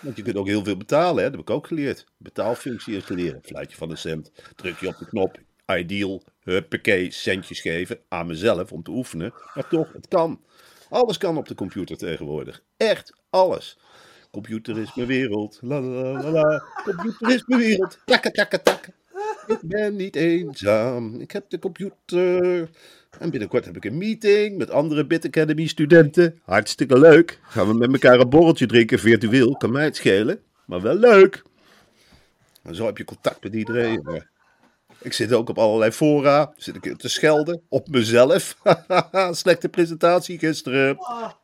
Want 0.00 0.16
je 0.16 0.22
kunt 0.22 0.36
ook 0.36 0.46
heel 0.46 0.64
veel 0.64 0.76
betalen, 0.76 1.16
hè? 1.16 1.30
dat 1.30 1.38
heb 1.38 1.48
ik 1.48 1.54
ook 1.54 1.66
geleerd. 1.66 2.06
Betaalfunctie 2.16 2.94
installeren, 2.94 3.40
fluitje 3.42 3.76
van 3.76 3.90
een 3.90 3.98
cent. 3.98 4.32
Druk 4.56 4.78
je 4.80 4.88
op 4.88 4.98
de 4.98 5.06
knop, 5.06 5.38
ideal, 5.66 6.22
huppakee, 6.40 7.10
centjes 7.10 7.60
geven 7.60 7.98
aan 8.08 8.26
mezelf 8.26 8.72
om 8.72 8.82
te 8.82 8.90
oefenen. 8.90 9.32
Maar 9.54 9.68
toch, 9.68 9.92
het 9.92 10.08
kan. 10.08 10.40
Alles 10.88 11.18
kan 11.18 11.36
op 11.36 11.48
de 11.48 11.54
computer 11.54 11.96
tegenwoordig. 11.96 12.62
Echt 12.76 13.12
alles. 13.30 13.78
Computer 14.30 14.78
is 14.78 14.94
mijn 14.94 15.08
wereld. 15.08 15.58
La 15.62 15.80
la 15.80 16.22
la 16.22 16.30
la. 16.30 16.62
Computer 16.84 17.34
is 17.34 17.44
mijn 17.46 17.60
wereld. 17.60 17.98
Takken, 18.04 18.32
takken, 18.32 18.62
takken. 18.62 18.94
Ik 19.46 19.58
ben 19.62 19.96
niet 19.96 20.16
eenzaam. 20.16 21.20
Ik 21.20 21.30
heb 21.30 21.50
de 21.50 21.58
computer. 21.58 22.68
En 23.18 23.30
binnenkort 23.30 23.64
heb 23.64 23.76
ik 23.76 23.84
een 23.84 23.98
meeting 23.98 24.58
met 24.58 24.70
andere 24.70 25.06
Bit 25.06 25.26
Academy 25.26 25.66
studenten. 25.66 26.40
Hartstikke 26.42 26.98
leuk. 26.98 27.38
Gaan 27.42 27.68
we 27.68 27.74
met 27.74 27.92
elkaar 27.92 28.20
een 28.20 28.28
borreltje 28.28 28.66
drinken 28.66 28.98
virtueel. 28.98 29.56
Kan 29.56 29.72
mij 29.72 29.84
het 29.84 29.96
schelen. 29.96 30.40
Maar 30.66 30.80
wel 30.80 30.94
leuk. 30.94 31.42
En 32.62 32.74
zo 32.74 32.86
heb 32.86 32.98
je 32.98 33.04
contact 33.04 33.42
met 33.42 33.54
iedereen. 33.54 34.24
Ik 35.02 35.12
zit 35.12 35.32
ook 35.32 35.48
op 35.48 35.58
allerlei 35.58 35.90
fora. 35.90 36.52
Zit 36.56 36.74
ik 36.74 36.96
te 36.96 37.08
schelden 37.08 37.62
op 37.68 37.88
mezelf. 37.88 38.56
Slechte 39.30 39.68
presentatie 39.68 40.38
gisteren. 40.38 40.96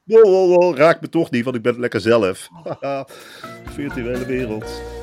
Oh, 0.07 0.76
raak 0.76 1.00
me 1.00 1.09
toch 1.09 1.30
niet, 1.30 1.45
want 1.45 1.57
ik 1.57 1.62
ben 1.62 1.80
lekker 1.80 2.00
zelf. 2.00 2.49
Virtuele 3.75 4.26
wereld. 4.26 5.00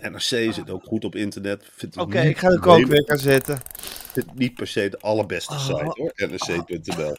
NRC 0.00 0.52
zit 0.52 0.70
ook 0.70 0.84
goed 0.84 1.04
op 1.04 1.14
internet. 1.14 1.70
Oké, 1.96 2.20
ik 2.20 2.38
ga 2.38 2.48
de 2.48 2.58
kookwekker 2.58 3.18
zetten. 3.18 3.60
Het 4.12 4.34
niet 4.34 4.54
per 4.54 4.66
se 4.66 4.88
de 4.88 4.98
allerbeste 5.00 5.52
oh. 5.52 5.64
site 5.64 5.84
hoor, 5.84 6.12
nrc.nl. 6.14 7.16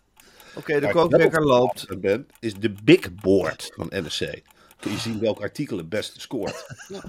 Oké, 0.56 0.80
de 0.80 0.90
kookwekker 0.90 1.46
loopt. 1.46 2.00
Ben, 2.00 2.28
is 2.40 2.54
de 2.54 2.74
Big 2.84 3.16
Board 3.16 3.72
van 3.76 3.88
NRC. 3.90 4.42
Kun 4.80 4.92
je 4.92 4.98
zien 4.98 5.20
welk 5.20 5.42
artikel 5.42 5.78
het 5.78 5.90
beste 5.90 6.20
scoort. 6.20 6.66
Nou, 6.88 7.04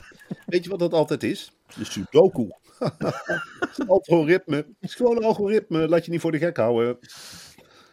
weet 0.47 0.65
je 0.65 0.71
wat 0.71 0.79
dat 0.79 0.93
altijd 0.93 1.23
is? 1.23 1.53
De 1.77 1.85
Sudoku. 1.85 2.49
het 3.59 3.89
algoritme. 3.89 4.57
Het 4.57 4.67
is 4.81 4.95
gewoon 4.95 5.17
een 5.17 5.25
algoritme. 5.25 5.89
Laat 5.89 6.05
je 6.05 6.11
niet 6.11 6.21
voor 6.21 6.33
de 6.33 6.39
gek 6.39 6.57
houden. 6.57 6.99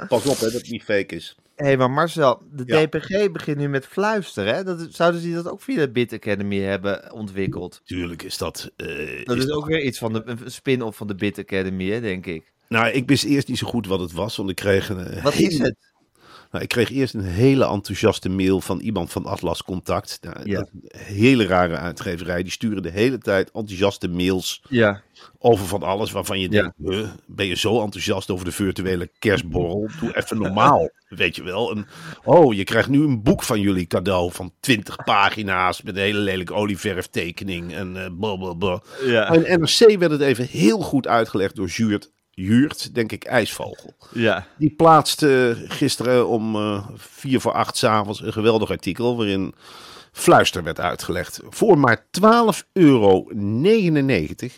Pas 0.07 0.25
op 0.25 0.39
hè, 0.39 0.45
dat 0.45 0.53
het 0.53 0.69
niet 0.69 0.83
fake 0.83 1.15
is. 1.15 1.35
Hé, 1.55 1.65
hey, 1.65 1.77
maar 1.77 1.91
Marcel, 1.91 2.41
de 2.51 2.65
DPG 2.65 3.31
begint 3.31 3.57
nu 3.57 3.69
met 3.69 3.85
fluisteren. 3.85 4.55
Hè? 4.55 4.63
Dat, 4.63 4.87
zouden 4.89 5.21
ze 5.21 5.33
dat 5.33 5.49
ook 5.49 5.61
via 5.61 5.75
de 5.75 5.91
Bit 5.91 6.13
Academy 6.13 6.59
hebben 6.59 7.11
ontwikkeld? 7.11 7.81
Tuurlijk 7.85 8.23
is 8.23 8.37
dat... 8.37 8.71
Uh, 8.77 9.25
dat 9.25 9.37
is, 9.37 9.49
ook 9.49 9.65
weer 9.65 9.81
iets 9.81 9.97
van 9.97 10.13
de 10.13 10.21
een 10.25 10.39
spin-off 10.45 10.97
van 10.97 11.07
de 11.07 11.15
Bit 11.15 11.39
Academy, 11.39 11.89
hè, 11.89 12.01
denk 12.01 12.25
ik. 12.25 12.53
Nou, 12.67 12.87
ik 12.87 13.07
wist 13.07 13.23
eerst 13.23 13.47
niet 13.47 13.57
zo 13.57 13.67
goed 13.67 13.87
wat 13.87 13.99
het 13.99 14.11
was, 14.11 14.35
want 14.35 14.49
ik 14.49 14.55
kreeg 14.55 14.89
een... 14.89 15.21
Wat 15.21 15.33
is 15.33 15.57
het? 15.57 15.75
Nou, 16.51 16.63
ik 16.63 16.69
kreeg 16.69 16.91
eerst 16.91 17.13
een 17.13 17.23
hele 17.23 17.67
enthousiaste 17.67 18.29
mail 18.29 18.61
van 18.61 18.79
iemand 18.79 19.11
van 19.11 19.25
Atlas 19.25 19.63
Contact. 19.63 20.19
Nou, 20.21 20.49
ja. 20.49 20.67
Hele 20.97 21.45
rare 21.45 21.75
uitgeverij. 21.75 22.43
Die 22.43 22.51
sturen 22.51 22.83
de 22.83 22.91
hele 22.91 23.17
tijd 23.17 23.51
enthousiaste 23.51 24.07
mails 24.07 24.61
ja. 24.69 25.01
over 25.39 25.65
van 25.65 25.83
alles 25.83 26.11
waarvan 26.11 26.39
je 26.39 26.49
denkt, 26.49 26.73
ben 27.25 27.45
je 27.45 27.55
zo 27.55 27.81
enthousiast 27.81 28.29
over 28.29 28.45
de 28.45 28.51
virtuele 28.51 29.09
kerstborrel? 29.19 29.89
Doe 29.99 30.17
even 30.17 30.37
normaal, 30.37 30.89
weet 31.07 31.35
je 31.35 31.43
wel. 31.43 31.71
En, 31.71 31.87
oh, 32.23 32.53
je 32.53 32.63
krijgt 32.63 32.89
nu 32.89 33.01
een 33.01 33.23
boek 33.23 33.43
van 33.43 33.59
jullie 33.59 33.87
cadeau 33.87 34.31
van 34.31 34.53
20 34.59 34.95
pagina's 34.95 35.81
met 35.81 35.95
een 35.95 36.01
hele 36.01 36.19
lelijke 36.19 36.53
olieverftekening 36.53 37.73
en 37.73 37.95
uh, 37.95 38.05
blablabla. 38.19 38.81
Ja. 39.05 39.29
In 39.29 39.59
NRC 39.59 39.97
werd 39.99 40.11
het 40.11 40.21
even 40.21 40.47
heel 40.47 40.79
goed 40.79 41.07
uitgelegd 41.07 41.55
door 41.55 41.67
Juurt 41.67 42.13
Juurt, 42.35 42.95
denk 42.95 43.11
ik, 43.11 43.23
IJsvogel. 43.23 43.93
Ja. 44.13 44.47
Die 44.57 44.69
plaatste 44.69 45.63
gisteren 45.67 46.27
om 46.27 46.55
uh, 46.55 46.87
vier 46.95 47.39
voor 47.39 47.51
acht 47.53 47.77
s'avonds 47.77 48.21
een 48.21 48.33
geweldig 48.33 48.69
artikel 48.69 49.17
waarin 49.17 49.53
Fluister 50.11 50.63
werd 50.63 50.79
uitgelegd. 50.79 51.39
Voor 51.49 51.77
maar 51.77 52.05
12,99 52.05 52.05
euro 52.73 53.27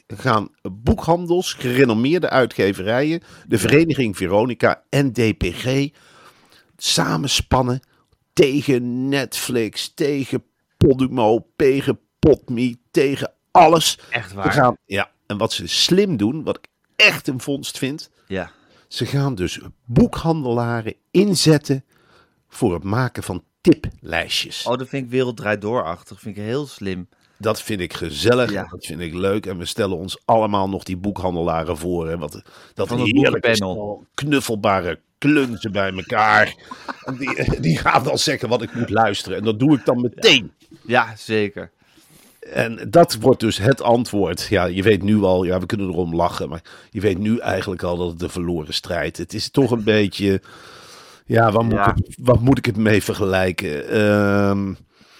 gaan 0.07 0.49
boekhandels, 0.71 1.53
gerenommeerde 1.53 2.29
uitgeverijen, 2.29 3.21
de 3.47 3.57
Vereniging 3.57 4.17
Veronica 4.17 4.83
en 4.89 5.13
DPG 5.13 5.89
samenspannen 6.77 7.79
tegen 8.33 9.09
Netflix, 9.09 9.93
tegen 9.93 10.43
Podimo, 10.77 11.47
tegen 11.55 11.99
Podme, 12.19 12.77
tegen 12.91 13.33
alles. 13.51 13.99
Echt 14.09 14.33
waar? 14.33 14.51
gaan, 14.51 14.77
ja, 14.85 15.11
en 15.25 15.37
wat 15.37 15.53
ze 15.53 15.67
slim 15.67 16.17
doen, 16.17 16.43
wat 16.43 16.57
ik 16.57 16.67
echt 16.97 17.27
een 17.27 17.41
vondst 17.41 17.77
vind. 17.77 18.09
Ja. 18.27 18.51
Ze 18.87 19.05
gaan 19.05 19.35
dus 19.35 19.59
boekhandelaren 19.85 20.93
inzetten 21.11 21.85
voor 22.47 22.73
het 22.73 22.83
maken 22.83 23.23
van 23.23 23.43
tiplijstjes. 23.61 24.65
Oh, 24.65 24.77
dat 24.77 24.87
vind 24.87 25.05
ik 25.05 25.11
werelddraait 25.11 25.61
doorachtig. 25.61 26.19
Vind 26.19 26.37
ik 26.37 26.43
heel 26.43 26.67
slim. 26.67 27.07
Dat 27.37 27.61
vind 27.61 27.79
ik 27.79 27.93
gezellig, 27.93 28.51
Ja. 28.51 28.67
dat 28.69 28.85
vind 28.85 28.99
ik 28.99 29.13
leuk. 29.13 29.45
En 29.45 29.57
we 29.57 29.65
stellen 29.65 29.97
ons 29.97 30.21
allemaal 30.25 30.69
nog 30.69 30.83
die 30.83 30.97
boekhandelaren 30.97 31.77
voor. 31.77 32.07
Hè, 32.07 32.17
wat, 32.17 32.41
dat 32.73 32.87
Van 32.87 32.99
heerlijke 32.99 33.55
stel 33.55 34.05
knuffelbare 34.13 34.99
klunzen 35.17 35.71
bij 35.71 35.91
elkaar. 35.93 36.55
En 37.03 37.17
die, 37.21 37.59
die 37.59 37.77
gaan 37.77 38.03
dan 38.03 38.17
zeggen 38.17 38.49
wat 38.49 38.61
ik 38.61 38.73
moet 38.73 38.89
luisteren. 38.89 39.37
En 39.37 39.43
dat 39.43 39.59
doe 39.59 39.77
ik 39.77 39.85
dan 39.85 40.01
meteen. 40.01 40.51
Ja, 40.85 41.15
zeker. 41.15 41.71
En 42.53 42.87
dat 42.89 43.15
wordt 43.19 43.39
dus 43.39 43.57
het 43.57 43.81
antwoord. 43.81 44.47
Ja, 44.49 44.65
je 44.65 44.83
weet 44.83 45.03
nu 45.03 45.21
al, 45.23 45.43
ja, 45.43 45.59
we 45.59 45.65
kunnen 45.65 45.87
erom 45.87 46.15
lachen, 46.15 46.49
maar 46.49 46.61
je 46.89 47.01
weet 47.01 47.17
nu 47.17 47.37
eigenlijk 47.37 47.83
al 47.83 47.97
dat 47.97 48.11
het 48.11 48.21
een 48.21 48.29
verloren 48.29 48.73
strijd. 48.73 49.17
Het 49.17 49.33
is 49.33 49.49
toch 49.49 49.71
een 49.71 49.83
beetje, 49.83 50.41
ja, 51.25 51.51
wat 51.51 51.63
moet, 51.63 51.71
Ja. 51.73 51.95
Ik, 51.95 52.15
wat 52.21 52.39
moet 52.41 52.57
ik 52.57 52.65
het 52.65 52.77
mee 52.77 53.03
vergelijken? 53.03 53.89
Ehm, 53.89 54.73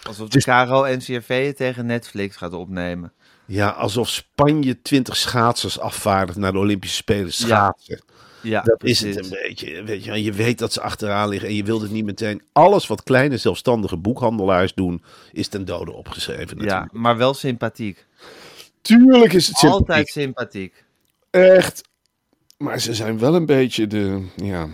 Alsof 0.08 0.30
de 0.30 0.42
Caro 0.42 0.96
NCRV 0.96 1.54
tegen 1.54 1.86
Netflix 1.86 2.36
gaat 2.36 2.54
opnemen. 2.54 3.14
ja, 3.46 3.70
alsof 3.70 4.10
Spanje 4.10 4.82
20 4.82 5.16
schaatsers 5.18 5.80
afvaardigt 5.80 6.38
naar 6.38 6.52
de 6.52 6.58
Olympische 6.58 6.96
Spelen 6.96 7.34
schaatsen. 7.34 8.02
Ja, 8.08 8.16
Dat 8.42 8.84
is 8.84 9.00
het 9.02 9.24
een 9.24 9.30
beetje. 9.30 9.84
Weet 9.84 10.04
je, 10.04 10.24
je 10.24 10.32
weet 10.32 10.60
dat 10.60 10.74
ze 10.74 10.82
achteraan 10.82 11.30
liggen 11.30 11.50
en 11.50 11.56
je 11.56 11.64
wilt 11.64 11.82
het 11.82 11.92
niet 11.92 12.06
meteen. 12.06 12.42
Alles 12.52 12.88
wat 12.88 13.04
kleine 13.04 13.38
zelfstandige 13.38 13.98
boekhandelaars 13.98 14.74
doen, 14.74 15.04
is 15.32 15.48
ten 15.48 15.66
dode 15.66 15.92
opgeschreven. 15.92 16.58
Ja, 16.58 16.64
natuurlijk. 16.64 16.92
maar 16.92 17.18
wel 17.18 17.34
sympathiek. 17.34 18.06
tuurlijk 18.82 19.34
is 19.34 19.48
het 19.48 19.58
sympathiek. 19.58 19.88
Altijd 19.90 20.08
sympathiek. 20.08 20.84
Echt. 21.30 21.82
Maar 22.58 22.80
ze 22.80 22.94
zijn 22.94 23.20
wel 23.20 23.36
een 23.36 23.46
beetje 23.46 23.88
de, 23.88 24.26
ja, 24.36 24.68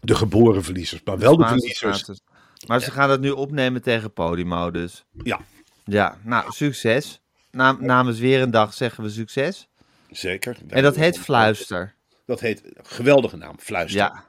de 0.00 0.14
geboren 0.14 0.64
verliezers. 0.64 1.00
Maar 1.04 1.18
wel 1.18 1.36
de 1.36 1.46
verliezers. 1.46 1.98
status. 1.98 2.20
Maar 2.66 2.80
ze 2.80 2.90
gaan 2.90 3.10
het 3.10 3.20
nu 3.20 3.30
opnemen 3.30 3.82
tegen 3.82 4.12
Podimo 4.12 4.70
dus. 4.70 5.04
Ja, 5.22 5.40
Ja, 5.84 6.18
nou, 6.22 6.52
succes. 6.52 7.20
Naam, 7.50 7.78
namens 7.80 8.18
weer 8.18 8.42
een 8.42 8.50
dag 8.50 8.74
zeggen 8.74 9.04
we 9.04 9.10
succes. 9.10 9.68
zeker. 10.10 10.56
En 10.68 10.82
dat 10.82 10.96
heet 10.96 11.18
Fluister. 11.18 11.94
Dat 12.28 12.40
heet, 12.40 12.62
geweldige 12.82 13.36
naam, 13.36 13.58
Fluister. 13.58 14.00
Ja, 14.00 14.24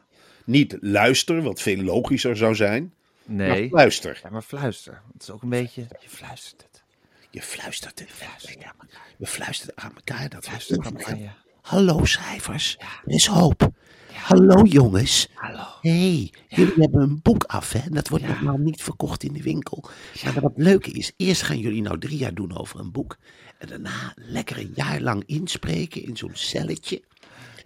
Niet 0.45 0.77
luister, 0.79 1.41
wat 1.41 1.61
veel 1.61 1.83
logischer 1.83 2.37
zou 2.37 2.55
zijn. 2.55 2.93
Maar 3.25 3.35
nee. 3.35 3.69
fluister. 3.69 4.19
Ja, 4.23 4.29
maar 4.29 4.41
fluister. 4.41 5.01
Het 5.13 5.21
is 5.21 5.29
ook 5.29 5.41
een 5.41 5.49
beetje... 5.49 5.87
Je 5.99 6.09
fluistert 6.09 6.61
het. 6.61 6.83
Je 7.29 7.41
fluistert 7.41 7.99
het. 7.99 8.13
Ja, 8.59 8.73
we 9.17 9.25
fluisteren 9.25 9.77
aan 9.77 9.91
elkaar. 9.95 10.29
Dat 10.29 10.45
Fluistert 10.45 11.07
je. 11.07 11.29
Hallo 11.61 12.05
schrijvers, 12.05 12.77
er 13.05 13.13
is 13.13 13.25
hoop. 13.25 13.71
Hallo 14.13 14.63
jongens. 14.63 15.29
Hallo. 15.33 15.63
hey, 15.81 16.33
jullie 16.47 16.73
hebben 16.75 17.01
een 17.01 17.19
boek 17.21 17.43
af 17.43 17.71
hè. 17.71 17.89
Dat 17.89 18.07
wordt 18.07 18.27
normaal 18.27 18.57
niet 18.57 18.81
verkocht 18.81 19.23
in 19.23 19.33
de 19.33 19.41
winkel. 19.41 19.89
Maar 20.23 20.41
wat 20.41 20.53
leuke 20.55 20.91
is, 20.91 21.11
eerst 21.17 21.41
gaan 21.41 21.59
jullie 21.59 21.81
nou 21.81 21.99
drie 21.99 22.17
jaar 22.17 22.33
doen 22.33 22.57
over 22.57 22.79
een 22.79 22.91
boek. 22.91 23.17
En 23.57 23.67
daarna 23.67 24.13
lekker 24.15 24.57
een 24.57 24.71
jaar 24.75 25.01
lang 25.01 25.23
inspreken 25.25 26.03
in 26.03 26.17
zo'n 26.17 26.35
celletje. 26.35 27.03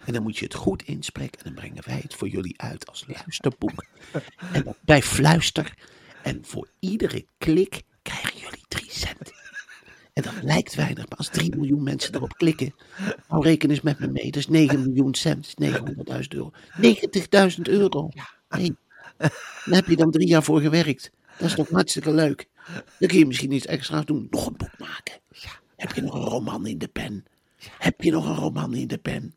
En 0.05 0.13
dan 0.13 0.23
moet 0.23 0.37
je 0.37 0.45
het 0.45 0.53
goed 0.53 0.83
inspreken 0.83 1.39
en 1.39 1.43
dan 1.43 1.53
brengen 1.53 1.83
wij 1.85 1.99
het 2.01 2.13
voor 2.13 2.27
jullie 2.27 2.61
uit 2.61 2.87
als 2.87 3.05
luisterboek. 3.07 3.85
En 4.53 4.63
dat 4.63 4.77
bij 4.81 5.01
fluister. 5.01 5.73
En 6.23 6.39
voor 6.45 6.69
iedere 6.79 7.25
klik 7.37 7.81
krijgen 8.01 8.39
jullie 8.39 8.65
drie 8.67 8.91
cent. 8.91 9.31
En 10.13 10.23
dat 10.23 10.33
lijkt 10.41 10.75
weinig, 10.75 11.09
maar 11.09 11.17
als 11.17 11.29
3 11.29 11.55
miljoen 11.55 11.83
mensen 11.83 12.15
erop 12.15 12.33
klikken, 12.33 12.75
nou 13.29 13.43
reken 13.43 13.69
eens 13.69 13.81
met 13.81 13.99
me 13.99 14.07
mee, 14.07 14.31
dat 14.31 14.35
is 14.35 14.47
9 14.47 14.83
miljoen 14.83 15.13
cent, 15.13 15.53
900.000 15.63 15.71
euro. 16.27 16.51
90.000 16.81 17.61
euro. 17.61 18.09
Nee. 18.49 18.75
Daar 19.17 19.31
heb 19.65 19.87
je 19.87 19.95
dan 19.95 20.11
drie 20.11 20.27
jaar 20.27 20.43
voor 20.43 20.61
gewerkt. 20.61 21.11
Dat 21.37 21.47
is 21.47 21.55
toch 21.55 21.69
hartstikke 21.69 22.13
leuk. 22.13 22.47
Dan 22.99 23.09
kun 23.09 23.17
je 23.17 23.25
misschien 23.25 23.51
iets 23.51 23.65
extra's 23.65 24.05
doen. 24.05 24.27
Nog 24.29 24.45
een 24.45 24.57
boek 24.57 24.79
maken. 24.79 25.19
Heb 25.75 25.91
je 25.95 26.01
nog 26.01 26.13
een 26.13 26.21
roman 26.21 26.67
in 26.67 26.77
de 26.77 26.87
pen? 26.87 27.25
Heb 27.77 28.01
je 28.01 28.11
nog 28.11 28.25
een 28.25 28.35
roman 28.35 28.73
in 28.73 28.87
de 28.87 28.97
pen? 28.97 29.35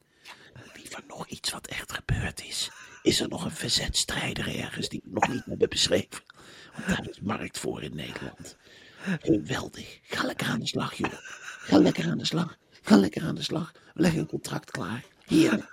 Liever 0.96 1.16
nog 1.16 1.26
iets 1.28 1.52
wat 1.52 1.66
echt 1.66 1.92
gebeurd 1.92 2.44
is. 2.44 2.70
Is 3.02 3.20
er 3.20 3.28
nog 3.28 3.44
een 3.44 3.50
verzetstrijder 3.50 4.58
ergens 4.58 4.88
die 4.88 5.00
we 5.04 5.10
nog 5.12 5.28
niet 5.28 5.44
hebben 5.44 5.68
beschreven? 5.68 6.22
Want 6.74 6.86
daar 6.88 7.08
is 7.08 7.20
markt 7.20 7.58
voor 7.58 7.82
in 7.82 7.94
Nederland. 7.94 8.56
Geweldig. 9.20 9.98
Ga 10.02 10.26
lekker 10.26 10.46
aan 10.46 10.60
de 10.60 10.66
slag, 10.66 10.94
joh. 10.94 11.12
Ga 11.58 11.78
lekker 11.78 12.10
aan 12.10 12.18
de 12.18 12.24
slag. 12.24 12.56
Ga 12.82 12.96
lekker 12.96 13.22
aan 13.22 13.34
de 13.34 13.42
slag. 13.42 13.72
We 13.94 14.00
leggen 14.00 14.20
een 14.20 14.26
contract 14.26 14.70
klaar. 14.70 15.04
Hier. 15.26 15.70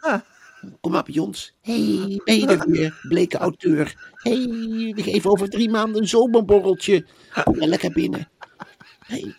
Kom 0.81 0.91
maar 0.91 1.03
bij 1.03 1.33
hey, 1.61 2.21
ben 2.23 2.49
er 2.49 2.69
weer? 2.69 2.99
Bleke 3.01 3.37
auteur. 3.37 4.11
hey, 4.13 4.47
we 4.95 5.03
geven 5.03 5.29
over 5.29 5.49
drie 5.49 5.69
maanden 5.69 6.01
een 6.01 6.07
zomerborreltje. 6.07 7.05
Kom 7.43 7.57
maar 7.57 7.67
lekker 7.67 7.91
binnen. 7.91 8.29
hey, 8.99 9.35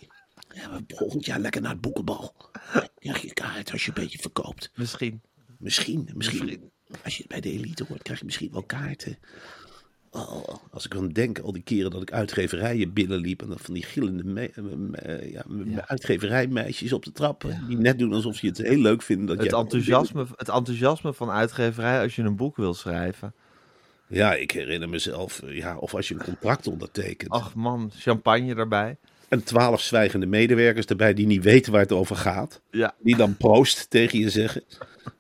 ja, 0.54 0.80
volgend 0.86 1.26
jaar 1.26 1.40
lekker 1.40 1.60
naar 1.60 1.72
het 1.72 1.80
boekenbal. 1.80 2.34
Krijg 2.98 3.22
je 3.22 3.32
kaart 3.32 3.72
als 3.72 3.84
je 3.84 3.88
een 3.88 4.02
beetje 4.02 4.18
verkoopt. 4.18 4.70
Misschien. 4.74 5.22
Misschien, 5.64 6.08
misschien. 6.14 6.70
Als 7.04 7.16
je 7.16 7.24
bij 7.28 7.40
de 7.40 7.50
elite 7.52 7.84
hoort, 7.88 8.02
krijg 8.02 8.18
je 8.18 8.24
misschien 8.24 8.52
wel 8.52 8.62
kaarten. 8.62 9.18
Oh, 10.10 10.44
als 10.70 10.84
ik 10.84 10.90
dan 10.90 11.08
denk, 11.08 11.38
al 11.38 11.52
die 11.52 11.62
keren 11.62 11.90
dat 11.90 12.02
ik 12.02 12.12
uitgeverijen 12.12 12.92
binnenliep 12.92 13.42
en 13.42 13.48
dan 13.48 13.58
van 13.58 13.74
die 13.74 13.82
gillende 13.82 14.24
me- 14.24 14.50
me- 14.56 14.96
eh, 14.96 15.32
ja, 15.32 15.42
me- 15.48 15.86
uitgeverijmeisjes 15.88 16.92
op 16.92 17.04
de 17.04 17.12
trap, 17.12 17.46
die 17.68 17.76
net 17.76 17.98
doen 17.98 18.12
alsof 18.12 18.36
ze 18.36 18.46
het 18.46 18.58
heel 18.58 18.78
leuk 18.78 19.02
vinden. 19.02 19.26
Dat 19.26 19.36
Het 19.38 19.50
jij- 19.50 19.58
enthousiasme, 19.60 20.26
het 20.36 20.48
enthousiasme 20.48 21.12
van 21.14 21.30
uitgeverij 21.30 22.00
als 22.02 22.16
je 22.16 22.22
een 22.22 22.36
boek 22.36 22.56
wil 22.56 22.74
schrijven. 22.74 23.34
Ja, 24.06 24.34
ik 24.34 24.50
herinner 24.50 24.88
mezelf, 24.88 25.42
eh, 25.42 25.56
ja, 25.56 25.76
of 25.78 25.94
als 25.94 26.08
je 26.08 26.14
een 26.14 26.22
contract 26.24 26.66
ondertekent. 26.66 27.30
Ach 27.30 27.54
man, 27.54 27.90
champagne 27.94 28.54
erbij. 28.54 28.96
En 29.34 29.44
twaalf 29.44 29.80
zwijgende 29.80 30.26
medewerkers 30.26 30.86
erbij 30.86 31.14
die 31.14 31.26
niet 31.26 31.42
weten 31.42 31.72
waar 31.72 31.80
het 31.80 31.92
over 31.92 32.16
gaat. 32.16 32.60
Ja. 32.70 32.94
Die 32.98 33.16
dan 33.16 33.36
proost 33.36 33.90
tegen 33.90 34.18
je 34.18 34.30
zeggen. 34.30 34.62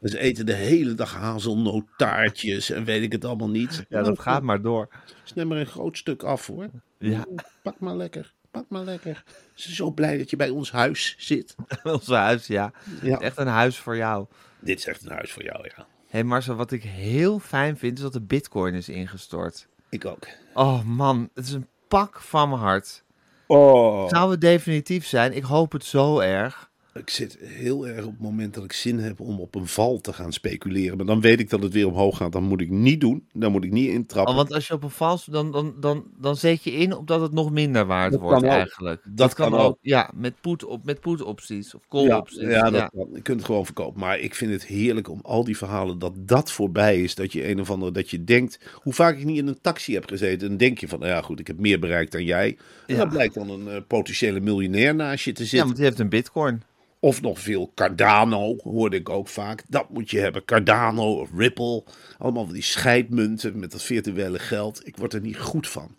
En 0.00 0.08
ze 0.08 0.18
eten 0.18 0.46
de 0.46 0.52
hele 0.52 0.94
dag 0.94 1.14
hazelnootaartjes 1.14 2.70
en 2.70 2.84
weet 2.84 3.02
ik 3.02 3.12
het 3.12 3.24
allemaal 3.24 3.48
niet. 3.48 3.84
Ja, 3.88 4.02
dat 4.02 4.18
gaat 4.18 4.42
maar 4.42 4.62
door. 4.62 4.88
Snem 5.24 5.48
maar 5.48 5.58
een 5.58 5.66
groot 5.66 5.96
stuk 5.96 6.22
af 6.22 6.46
hoor. 6.46 6.70
Ja, 6.98 7.26
Pak 7.62 7.80
maar 7.80 7.96
lekker, 7.96 8.34
pak 8.50 8.64
maar 8.68 8.84
lekker. 8.84 9.24
Ze 9.54 9.62
zijn 9.62 9.74
zo 9.74 9.90
blij 9.90 10.18
dat 10.18 10.30
je 10.30 10.36
bij 10.36 10.48
ons 10.48 10.70
huis 10.70 11.14
zit. 11.18 11.54
ons 11.82 12.06
huis, 12.06 12.46
ja. 12.46 12.72
Ja. 13.02 13.18
Echt 13.18 13.38
een 13.38 13.46
huis 13.46 13.78
voor 13.78 13.96
jou. 13.96 14.26
Dit 14.60 14.78
is 14.78 14.86
echt 14.86 15.04
een 15.04 15.12
huis 15.12 15.32
voor 15.32 15.44
jou, 15.44 15.64
ja. 15.76 15.76
Hé 15.76 15.84
hey 16.08 16.24
Marcel, 16.24 16.54
wat 16.54 16.72
ik 16.72 16.82
heel 16.82 17.38
fijn 17.38 17.76
vind 17.76 17.96
is 17.96 18.02
dat 18.02 18.12
de 18.12 18.20
bitcoin 18.20 18.74
is 18.74 18.88
ingestort. 18.88 19.68
Ik 19.88 20.04
ook. 20.04 20.26
Oh 20.52 20.82
man, 20.82 21.30
het 21.34 21.46
is 21.46 21.52
een 21.52 21.68
pak 21.88 22.20
van 22.20 22.48
mijn 22.48 22.60
hart. 22.60 23.03
Oh. 23.46 24.08
Zou 24.08 24.30
het 24.30 24.40
definitief 24.40 25.06
zijn? 25.06 25.36
Ik 25.36 25.42
hoop 25.42 25.72
het 25.72 25.84
zo 25.84 26.18
erg. 26.18 26.72
Ik 26.94 27.10
zit 27.10 27.38
heel 27.40 27.86
erg 27.86 28.04
op 28.04 28.10
het 28.10 28.20
moment 28.20 28.54
dat 28.54 28.64
ik 28.64 28.72
zin 28.72 28.98
heb 28.98 29.20
om 29.20 29.40
op 29.40 29.54
een 29.54 29.66
val 29.66 30.00
te 30.00 30.12
gaan 30.12 30.32
speculeren. 30.32 30.96
Maar 30.96 31.06
dan 31.06 31.20
weet 31.20 31.40
ik 31.40 31.50
dat 31.50 31.62
het 31.62 31.72
weer 31.72 31.86
omhoog 31.86 32.16
gaat. 32.16 32.32
Dan 32.32 32.42
moet 32.42 32.60
ik 32.60 32.70
niet 32.70 33.00
doen. 33.00 33.26
Dan 33.32 33.52
moet 33.52 33.64
ik 33.64 33.70
niet 33.70 33.88
intrappen. 33.90 34.32
Oh, 34.32 34.38
want 34.38 34.52
als 34.52 34.66
je 34.66 34.74
op 34.74 34.82
een 34.82 34.90
vals, 34.90 35.24
dan, 35.24 35.52
dan, 35.52 35.74
dan, 35.80 36.04
dan 36.20 36.36
zet 36.36 36.62
je 36.64 36.70
in 36.72 36.96
op 36.96 37.06
dat 37.06 37.20
het 37.20 37.32
nog 37.32 37.50
minder 37.50 37.86
waard 37.86 38.12
Dat 38.12 38.20
wordt 38.20 38.42
eigenlijk. 38.44 39.02
Dat 39.04 39.34
kan 39.34 39.54
ook. 39.54 39.78
Ja, 39.80 40.10
met 40.14 40.34
put, 40.40 40.64
op, 40.64 40.84
met 40.84 41.00
put 41.00 41.22
opties 41.22 41.74
of 41.74 41.80
ja, 41.82 41.88
call 41.88 42.10
opties. 42.18 42.40
ja, 42.40 42.70
dat 42.70 42.90
kan. 42.90 43.08
Je 43.14 43.22
kunt 43.22 43.36
het 43.36 43.46
gewoon 43.46 43.64
verkopen. 43.64 44.00
Maar 44.00 44.18
ik 44.18 44.34
vind 44.34 44.52
het 44.52 44.66
heerlijk 44.66 45.08
om 45.08 45.20
al 45.22 45.44
die 45.44 45.56
verhalen 45.56 45.98
dat 45.98 46.12
dat 46.16 46.52
voorbij 46.52 47.02
is. 47.02 47.14
Dat 47.14 47.32
je 47.32 47.48
een 47.48 47.60
of 47.60 47.70
andere, 47.70 47.92
dat 47.92 48.10
je 48.10 48.24
denkt, 48.24 48.58
hoe 48.82 48.92
vaak 48.92 49.18
ik 49.18 49.24
niet 49.24 49.38
in 49.38 49.46
een 49.46 49.60
taxi 49.60 49.94
heb 49.94 50.08
gezeten. 50.08 50.48
Dan 50.48 50.56
denk 50.56 50.78
je 50.78 50.88
van, 50.88 50.98
nou 50.98 51.10
ja 51.10 51.20
goed, 51.20 51.40
ik 51.40 51.46
heb 51.46 51.58
meer 51.58 51.78
bereikt 51.78 52.12
dan 52.12 52.24
jij. 52.24 52.56
En 52.86 52.94
Ja. 52.94 53.00
dan 53.00 53.08
blijkt 53.08 53.34
dan 53.34 53.50
een 53.50 53.68
eh, 53.68 53.80
potentiële 53.88 54.40
miljonair 54.40 54.94
naast 54.94 55.24
je 55.24 55.32
te 55.32 55.42
Ja, 55.42 55.48
zitten. 55.48 55.66
want 55.66 55.76
die 55.78 55.86
heeft 55.86 55.98
een 55.98 56.08
bitcoin. 56.08 56.62
Of 57.04 57.22
nog 57.22 57.40
veel 57.40 57.72
Cardano, 57.74 58.56
hoorde 58.62 58.96
ik 58.96 59.08
ook 59.08 59.28
vaak. 59.28 59.62
Dat 59.68 59.90
moet 59.90 60.10
je 60.10 60.18
hebben. 60.18 60.44
Cardano 60.44 61.20
of 61.20 61.30
Ripple. 61.36 61.82
Allemaal 62.18 62.44
van 62.44 62.54
die 62.54 62.62
scheidmunten 62.62 63.58
met 63.58 63.70
dat 63.70 63.82
virtuele 63.82 64.38
geld. 64.38 64.86
Ik 64.86 64.96
word 64.96 65.12
er 65.12 65.20
niet 65.20 65.38
goed 65.38 65.68
van. 65.68 65.96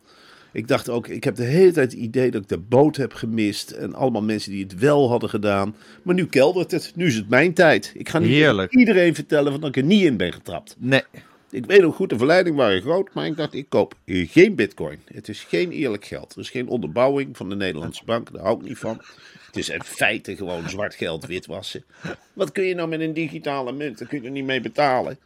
Ik 0.52 0.68
dacht 0.68 0.90
ook, 0.90 1.08
ik 1.08 1.24
heb 1.24 1.36
de 1.36 1.44
hele 1.44 1.72
tijd 1.72 1.92
het 1.92 2.02
idee 2.02 2.32
dat 2.32 2.42
ik 2.42 2.48
de 2.48 2.58
boot 2.58 2.96
heb 2.96 3.14
gemist. 3.14 3.72
En 3.72 3.94
allemaal 3.94 4.22
mensen 4.22 4.52
die 4.52 4.64
het 4.64 4.80
wel 4.80 5.10
hadden 5.10 5.30
gedaan. 5.30 5.76
Maar 6.02 6.16
nu 6.16 6.26
keldert 6.26 6.72
het. 6.72 6.92
Nu 6.96 7.06
is 7.06 7.16
het 7.16 7.30
mijn 7.30 7.54
tijd. 7.54 7.92
Ik 7.96 8.10
ga 8.10 8.20
niet 8.20 8.30
Heerlijk. 8.30 8.76
iedereen 8.76 9.16
vertellen 9.16 9.52
van 9.52 9.62
dat 9.62 9.70
ik 9.70 9.78
er 9.78 9.84
niet 9.84 10.04
in 10.04 10.18
ben 10.18 10.34
getrapt. 10.34 10.76
Nee. 10.80 11.04
Ik 11.50 11.66
weet 11.66 11.84
ook 11.84 11.96
goed, 11.96 12.10
de 12.10 12.18
verleiding 12.18 12.56
waren 12.56 12.82
groot. 12.82 13.14
Maar 13.14 13.26
ik 13.26 13.38
dacht, 13.38 13.54
ik 13.54 13.70
koop 13.70 13.94
geen 14.06 14.56
bitcoin. 14.56 15.00
Het 15.14 15.30
is 15.30 15.44
geen 15.44 15.72
eerlijk 15.72 16.06
geld. 16.06 16.34
Er 16.34 16.40
is 16.40 16.50
geen 16.50 16.68
onderbouwing 16.68 17.38
van 17.38 17.50
de 17.50 17.56
Nederlandse 17.56 18.04
bank. 18.06 18.34
Daar 18.34 18.44
hou 18.44 18.60
ik 18.60 18.68
niet 18.68 18.78
van. 18.78 19.02
Het 19.56 19.64
is 19.64 19.70
in 19.70 19.84
feite 19.84 20.36
gewoon 20.36 20.70
zwart 20.70 20.96
geld 20.96 21.26
witwassen. 21.26 21.86
Wat 22.34 22.52
kun 22.52 22.64
je 22.64 22.76
nou 22.76 22.88
met 22.90 23.00
een 23.00 23.14
digitale 23.14 23.72
munt? 23.72 23.98
Daar 23.98 24.08
kun 24.08 24.22
je 24.22 24.26
er 24.26 24.32
niet 24.32 24.46
mee 24.46 24.62
betalen. 24.62 25.20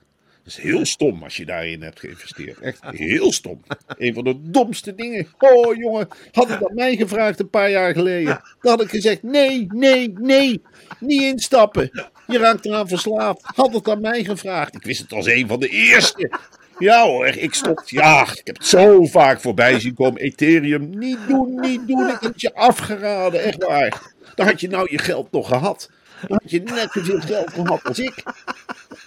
is 0.45 0.57
heel 0.57 0.85
stom 0.85 1.23
als 1.23 1.37
je 1.37 1.45
daarin 1.45 1.81
hebt 1.81 1.99
geïnvesteerd. 1.99 2.59
Echt 2.59 2.83
heel 2.83 3.31
stom. 3.31 3.61
Een 3.97 4.13
van 4.13 4.23
de 4.23 4.35
domste 4.41 4.95
dingen. 4.95 5.27
Oh 5.37 5.75
jongen, 5.75 6.07
had 6.31 6.49
ik 6.49 6.59
dat 6.59 6.73
mij 6.73 6.95
gevraagd 6.95 7.39
een 7.39 7.49
paar 7.49 7.69
jaar 7.69 7.93
geleden. 7.93 8.41
Dan 8.61 8.71
had 8.71 8.81
ik 8.81 8.89
gezegd, 8.89 9.23
nee, 9.23 9.67
nee, 9.69 10.13
nee. 10.17 10.61
Niet 10.99 11.21
instappen. 11.21 12.07
Je 12.27 12.37
raakt 12.37 12.65
eraan 12.65 12.87
verslaafd. 12.87 13.41
Had 13.43 13.73
het 13.73 13.89
aan 13.89 14.01
mij 14.01 14.23
gevraagd. 14.23 14.75
Ik 14.75 14.83
wist 14.83 15.01
het 15.01 15.11
als 15.11 15.25
een 15.25 15.47
van 15.47 15.59
de 15.59 15.69
eerste. 15.69 16.39
Ja 16.79 17.05
hoor, 17.05 17.27
ik 17.27 17.53
stop. 17.53 17.81
Ja, 17.85 18.21
ik 18.21 18.41
heb 18.43 18.57
het 18.57 18.65
zo 18.65 19.05
vaak 19.05 19.41
voorbij 19.41 19.79
zien 19.79 19.93
komen. 19.93 20.21
Ethereum, 20.21 20.97
niet 20.97 21.19
doen, 21.27 21.59
niet 21.59 21.87
doen. 21.87 22.07
Ik 22.07 22.17
heb 22.19 22.31
het 22.31 22.41
je 22.41 22.53
afgeraden, 22.53 23.43
echt 23.43 23.63
waar. 23.63 24.17
Dan 24.39 24.47
had 24.47 24.61
je 24.61 24.67
nou 24.67 24.87
je 24.91 24.97
geld 24.97 25.31
nog 25.31 25.47
gehad. 25.47 25.89
Dan 26.27 26.39
had 26.41 26.51
je 26.51 26.61
net 26.61 26.91
zoveel 26.91 27.19
geld 27.19 27.53
gehad 27.53 27.83
als 27.83 27.99
ik. 27.99 28.23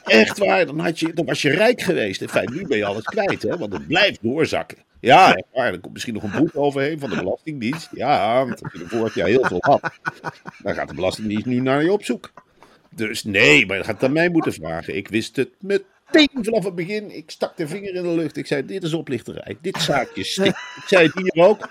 Echt 0.04 0.38
waar, 0.38 0.66
dan, 0.66 0.78
had 0.78 0.98
je, 0.98 1.12
dan 1.12 1.24
was 1.26 1.42
je 1.42 1.50
rijk 1.50 1.80
geweest. 1.80 2.20
In 2.20 2.28
feite, 2.28 2.52
nu 2.52 2.66
ben 2.66 2.78
je 2.78 2.84
alles 2.84 3.04
kwijt, 3.04 3.42
hè, 3.42 3.58
want 3.58 3.72
het 3.72 3.86
blijft 3.86 4.22
doorzakken. 4.22 4.78
Ja, 5.00 5.34
echt 5.34 5.46
waar. 5.52 5.72
Er 5.72 5.80
komt 5.80 5.92
misschien 5.92 6.14
nog 6.14 6.22
een 6.22 6.36
boek 6.36 6.50
overheen 6.56 6.98
van 6.98 7.10
de 7.10 7.16
Belastingdienst. 7.16 7.88
Ja, 7.92 8.44
want 8.44 8.62
als 8.62 8.72
je 8.72 8.78
er 8.78 8.88
vorig 8.88 9.14
jaar 9.14 9.28
heel 9.28 9.44
veel 9.44 9.60
had, 9.60 9.90
dan 10.62 10.74
gaat 10.74 10.88
de 10.88 10.94
Belastingdienst 10.94 11.46
nu 11.46 11.60
naar 11.60 11.82
je 11.82 11.92
op 11.92 12.04
zoek. 12.04 12.32
Dus 12.90 13.24
nee, 13.24 13.66
maar 13.66 13.76
je 13.76 13.84
gaat 13.84 13.94
het 13.94 14.04
aan 14.04 14.12
mij 14.12 14.28
moeten 14.28 14.52
vragen. 14.52 14.96
Ik 14.96 15.08
wist 15.08 15.36
het 15.36 15.50
meteen 16.12 16.44
vanaf 16.44 16.64
het 16.64 16.74
begin. 16.74 17.16
Ik 17.16 17.30
stak 17.30 17.56
de 17.56 17.66
vinger 17.66 17.94
in 17.94 18.02
de 18.02 18.08
lucht. 18.08 18.36
Ik 18.36 18.46
zei, 18.46 18.66
dit 18.66 18.82
is 18.82 18.94
oplichterij. 18.94 19.56
Dit 19.60 19.80
zaakje 19.80 20.24
stikt. 20.24 20.48
Ik 20.48 20.82
zei 20.86 21.06
het 21.06 21.14
hier 21.14 21.44
ook. 21.44 21.68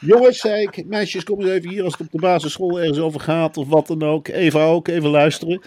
Jongens, 0.00 0.38
zei 0.38 0.62
ik, 0.62 0.86
meisjes, 0.86 1.24
kom 1.24 1.40
eens 1.40 1.50
even 1.50 1.70
hier 1.70 1.84
als 1.84 1.92
het 1.92 2.06
op 2.06 2.12
de 2.12 2.18
basisschool 2.18 2.80
ergens 2.80 2.98
over 2.98 3.20
gaat 3.20 3.56
of 3.56 3.68
wat 3.68 3.86
dan 3.86 4.02
ook. 4.02 4.28
Eva 4.28 4.64
ook, 4.64 4.88
even 4.88 5.10
luisteren. 5.10 5.62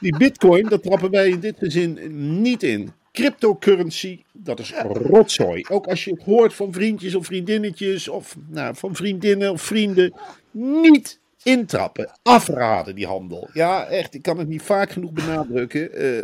Die 0.00 0.16
bitcoin, 0.16 0.68
dat 0.68 0.82
trappen 0.82 1.10
wij 1.10 1.28
in 1.28 1.40
dit 1.40 1.58
gezin 1.58 1.98
niet 2.40 2.62
in. 2.62 2.92
Cryptocurrency, 3.12 4.22
dat 4.32 4.58
is 4.58 4.72
rotzooi. 4.92 5.64
Ook 5.68 5.86
als 5.86 6.04
je 6.04 6.10
het 6.10 6.22
hoort 6.22 6.54
van 6.54 6.72
vriendjes 6.72 7.14
of 7.14 7.26
vriendinnetjes 7.26 8.08
of 8.08 8.36
nou, 8.48 8.74
van 8.76 8.94
vriendinnen 8.94 9.52
of 9.52 9.62
vrienden. 9.62 10.14
Niet 10.50 11.20
intrappen, 11.46 12.10
afraden 12.22 12.94
die 12.94 13.06
handel. 13.06 13.48
Ja, 13.52 13.86
echt, 13.86 14.14
ik 14.14 14.22
kan 14.22 14.38
het 14.38 14.48
niet 14.48 14.62
vaak 14.62 14.90
genoeg 14.90 15.12
benadrukken. 15.12 15.92
Eh, 15.92 16.22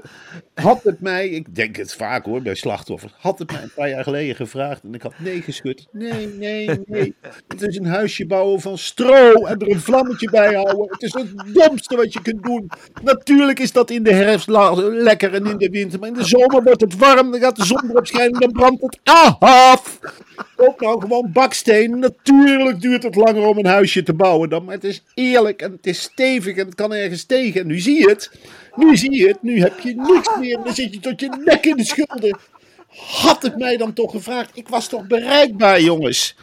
had 0.55 0.83
het 0.83 1.01
mij, 1.01 1.29
ik 1.29 1.55
denk 1.55 1.77
het 1.77 1.95
vaak 1.95 2.25
hoor, 2.25 2.43
bij 2.43 2.55
slachtoffers, 2.55 3.13
had 3.19 3.39
het 3.39 3.53
mij 3.53 3.63
een 3.63 3.73
paar 3.75 3.89
jaar 3.89 4.03
geleden 4.03 4.37
gevraagd 4.37 4.83
en 4.83 4.95
ik 4.95 5.03
had 5.03 5.13
nee 5.19 5.43
geschud. 5.43 5.87
Nee, 5.93 6.27
nee, 6.27 6.71
nee. 6.87 7.15
Het 7.49 7.63
is 7.63 7.77
een 7.77 7.87
huisje 7.87 8.27
bouwen 8.27 8.61
van 8.61 8.79
stro 8.79 9.33
en 9.45 9.59
er 9.59 9.71
een 9.71 9.81
vlammetje 9.81 10.31
bij 10.31 10.55
houden. 10.55 10.87
Het 10.91 11.03
is 11.03 11.13
het 11.13 11.55
domste 11.55 11.97
wat 11.97 12.13
je 12.13 12.23
kunt 12.23 12.43
doen. 12.43 12.71
Natuurlijk 13.03 13.59
is 13.59 13.73
dat 13.73 13.91
in 13.91 14.03
de 14.03 14.15
herfst 14.15 14.49
lekker 14.49 15.35
en 15.35 15.47
in 15.47 15.59
de 15.59 15.69
winter, 15.69 15.99
maar 15.99 16.09
in 16.09 16.15
de 16.15 16.25
zomer 16.25 16.63
wordt 16.63 16.81
het 16.81 16.97
warm, 16.97 17.31
dan 17.31 17.41
gaat 17.41 17.57
de 17.57 17.65
zon 17.65 17.91
erop 17.91 18.07
schijnen, 18.07 18.41
dan 18.41 18.53
brandt 18.53 18.83
het 18.83 18.99
af. 19.39 19.99
Koop 20.57 20.81
nou 20.81 21.01
gewoon 21.01 21.33
baksteen. 21.33 21.99
Natuurlijk 21.99 22.81
duurt 22.81 23.03
het 23.03 23.15
langer 23.15 23.47
om 23.47 23.59
een 23.59 23.67
huisje 23.67 24.03
te 24.03 24.15
bouwen 24.15 24.49
dan. 24.49 24.65
Maar 24.65 24.75
het 24.75 24.85
is 24.85 25.03
eerlijk 25.15 25.63
en 25.63 25.73
het 25.73 25.87
is 25.87 26.03
stevig 26.03 26.57
en 26.57 26.67
het 26.67 26.75
kan 26.75 26.93
ergens 26.93 27.25
tegen. 27.25 27.61
En 27.61 27.67
nu 27.67 27.79
zie 27.79 27.99
je 27.99 28.09
het. 28.09 28.31
Nu 28.75 28.97
zie 28.97 29.13
je 29.13 29.29
het. 29.29 29.43
Nu 29.43 29.61
heb 29.61 29.81
je 29.81 29.95
niks 29.95 30.37
meer. 30.39 30.59
Dan 30.65 30.75
zit 30.75 30.95
je 30.95 31.01
tot 31.01 31.21
je 31.21 31.43
nek 31.45 31.67
in 31.67 31.77
de 31.77 31.85
schulden. 31.85 32.39
Had 32.97 33.43
het 33.43 33.59
mij 33.59 33.77
dan 33.77 33.93
toch 33.93 34.11
gevraagd? 34.11 34.51
Ik 34.55 34.69
was 34.69 34.89
toch 34.89 35.07
bereikbaar, 35.07 35.81
jongens. 35.81 36.37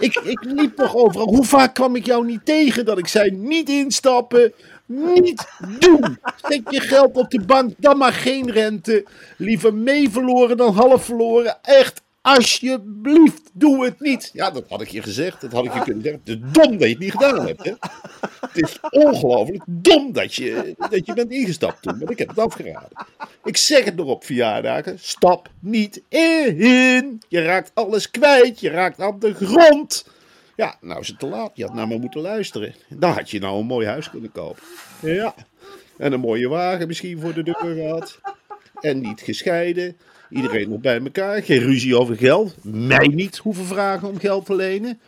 Ik, 0.00 0.14
ik 0.14 0.44
liep 0.44 0.76
toch 0.76 0.94
overal. 0.94 1.28
Hoe 1.28 1.44
vaak 1.44 1.74
kwam 1.74 1.96
ik 1.96 2.06
jou 2.06 2.26
niet 2.26 2.44
tegen 2.44 2.84
dat 2.84 2.98
ik 2.98 3.06
zei: 3.06 3.30
niet 3.30 3.68
instappen, 3.68 4.52
niet 4.86 5.46
doen. 5.78 6.18
Steek 6.36 6.70
je 6.70 6.80
geld 6.80 7.16
op 7.16 7.30
de 7.30 7.44
bank, 7.44 7.74
dan 7.78 7.98
maar 7.98 8.12
geen 8.12 8.50
rente. 8.50 9.04
Liever 9.36 9.74
mee 9.74 10.10
verloren 10.10 10.56
dan 10.56 10.74
half 10.74 11.04
verloren. 11.04 11.58
Echt, 11.62 12.02
alsjeblieft, 12.26 13.50
doe 13.52 13.84
het 13.84 14.00
niet. 14.00 14.30
Ja, 14.32 14.50
dat 14.50 14.68
had 14.68 14.80
ik 14.80 14.88
je 14.88 15.02
gezegd. 15.02 15.40
Dat 15.40 15.52
had 15.52 15.64
ik 15.64 15.74
je 15.74 15.82
kunnen 15.82 16.02
zeggen. 16.02 16.20
Het 16.24 16.36
is 16.36 16.52
dom 16.52 16.70
dat 16.70 16.80
je 16.80 16.88
het 16.88 16.98
niet 16.98 17.10
gedaan 17.10 17.46
hebt. 17.46 17.64
Hè? 17.64 17.72
Het 18.40 18.56
is 18.64 18.78
ongelooflijk 18.90 19.62
dom 19.66 20.12
dat 20.12 20.34
je, 20.34 20.74
dat 20.90 21.06
je 21.06 21.14
bent 21.14 21.30
ingestapt 21.30 21.82
toen. 21.82 21.98
Maar 21.98 22.10
ik 22.10 22.18
heb 22.18 22.28
het 22.28 22.38
afgeraden. 22.38 22.88
Ik 23.44 23.56
zeg 23.56 23.84
het 23.84 23.96
nog 23.96 24.06
op 24.06 24.24
verjaardagen. 24.24 24.98
Stap 24.98 25.50
niet 25.60 26.02
in. 26.08 27.22
Je 27.28 27.42
raakt 27.42 27.70
alles 27.74 28.10
kwijt. 28.10 28.60
Je 28.60 28.70
raakt 28.70 29.00
aan 29.00 29.18
de 29.18 29.34
grond. 29.34 30.06
Ja, 30.56 30.76
nou 30.80 31.00
is 31.00 31.08
het 31.08 31.18
te 31.18 31.26
laat. 31.26 31.50
Je 31.54 31.64
had 31.64 31.74
naar 31.74 31.88
me 31.88 31.98
moeten 31.98 32.20
luisteren. 32.20 32.74
Dan 32.88 33.12
had 33.12 33.30
je 33.30 33.38
nou 33.38 33.58
een 33.58 33.66
mooi 33.66 33.86
huis 33.86 34.10
kunnen 34.10 34.32
kopen. 34.32 34.62
Ja. 35.00 35.34
En 35.98 36.12
een 36.12 36.20
mooie 36.20 36.48
wagen 36.48 36.86
misschien 36.86 37.20
voor 37.20 37.34
de 37.34 37.42
deur 37.42 37.74
gehad. 37.74 38.20
En 38.80 39.00
niet 39.00 39.20
gescheiden. 39.20 39.96
Iedereen 40.36 40.68
nog 40.68 40.80
bij 40.80 41.00
elkaar. 41.00 41.42
Geen 41.42 41.58
ruzie 41.58 41.98
over 41.98 42.16
geld. 42.16 42.54
Mij 42.62 43.06
niet 43.06 43.36
hoeven 43.36 43.64
vragen 43.64 44.08
om 44.08 44.18
geld 44.18 44.46
te 44.46 44.54
lenen. 44.54 45.00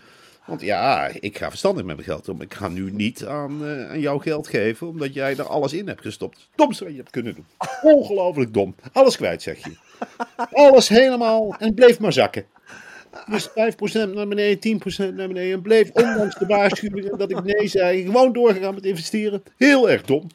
Want 0.47 0.61
ja, 0.61 1.11
ik 1.21 1.39
ga 1.39 1.49
verstandig 1.49 1.85
met 1.85 1.97
mijn 1.97 2.09
geld 2.09 2.29
om. 2.29 2.41
Ik 2.41 2.55
ga 2.55 2.69
nu 2.69 2.91
niet 2.91 3.25
aan, 3.27 3.67
eh, 3.67 3.91
aan 3.91 4.01
jou 4.01 4.21
geld 4.21 4.49
geven, 4.49 4.87
omdat 4.87 5.15
jij 5.15 5.37
er 5.37 5.49
alles 5.49 5.73
in 5.73 5.87
hebt 5.87 6.01
gestopt. 6.01 6.49
Domste 6.55 6.85
wat 6.85 6.93
je 6.93 6.99
hebt 6.99 7.11
kunnen 7.11 7.35
doen. 7.35 7.47
Ongelooflijk 7.83 8.55
dom. 8.55 8.75
Alles 8.93 9.17
kwijt, 9.17 9.43
zeg 9.43 9.59
je. 9.65 9.77
Alles 10.53 10.89
helemaal 10.89 11.55
en 11.59 11.67
het 11.67 11.75
bleef 11.75 12.01
maar 12.01 12.13
zakken. 12.13 12.45
Dus 13.31 13.49
5% 13.49 14.15
naar 14.15 14.29
beneden, 14.29 14.59
10% 14.59 15.15
naar 15.15 15.29
beneden. 15.29 15.53
En 15.53 15.63
bleef, 15.63 15.91
ondanks 15.91 16.35
de 16.39 16.47
waarschuwingen 16.47 17.19
dat 17.19 17.31
ik 17.31 17.45
nee 17.45 17.69
zei, 17.69 18.05
gewoon 18.05 18.33
doorgegaan 18.33 18.75
met 18.75 18.87
investeren. 18.87 19.43
Heel 19.57 19.91
erg 19.91 20.03
dom. 20.03 20.27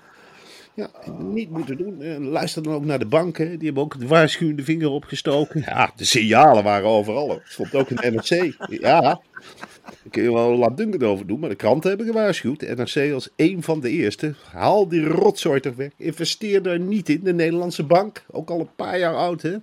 Ja, 0.76 0.90
niet 1.20 1.50
moeten 1.50 1.78
doen. 1.78 2.24
Luister 2.30 2.64
dan 2.64 2.74
ook 2.74 2.86
naar 2.86 3.00
de 3.00 3.06
banken. 3.06 3.50
Die 3.50 3.66
hebben 3.66 3.84
ook 3.84 4.00
de 4.00 4.08
waarschuwende 4.08 4.64
vinger 4.64 4.90
opgestoken. 4.90 5.62
Ja, 5.66 5.92
de 5.96 6.06
signalen 6.06 6.64
waren 6.64 6.88
overal. 6.90 7.30
Het 7.30 7.42
stond 7.46 7.76
ook 7.76 7.90
in 7.90 7.96
de 7.96 8.12
NRC. 8.12 8.56
Ja, 8.82 9.02
daar 9.02 10.12
kun 10.12 10.24
je 10.24 10.34
wel 10.34 10.58
laatdunkend 10.58 11.04
over 11.04 11.28
doen. 11.28 11.40
Maar 11.40 11.50
de 11.50 11.56
kranten 11.56 11.90
hebben 11.90 12.08
gewaarschuwd. 12.08 12.60
De 12.60 12.76
NRC 12.76 13.14
als 13.14 13.30
een 13.36 13.64
van 13.64 13.80
de 13.80 13.90
eerste. 13.90 14.34
Haal 14.52 14.88
die 14.88 15.06
rotzooi 15.08 15.60
toch 15.60 15.76
weg. 15.76 15.92
Investeer 15.98 16.62
daar 16.62 16.80
niet 16.80 17.10
in. 17.10 17.20
De 17.24 17.34
Nederlandse 17.34 17.84
bank. 17.84 18.24
Ook 18.32 18.50
al 18.50 18.60
een 18.60 18.76
paar 18.76 19.00
jaar 19.00 19.16
oud, 19.16 19.42
hè. 19.42 19.58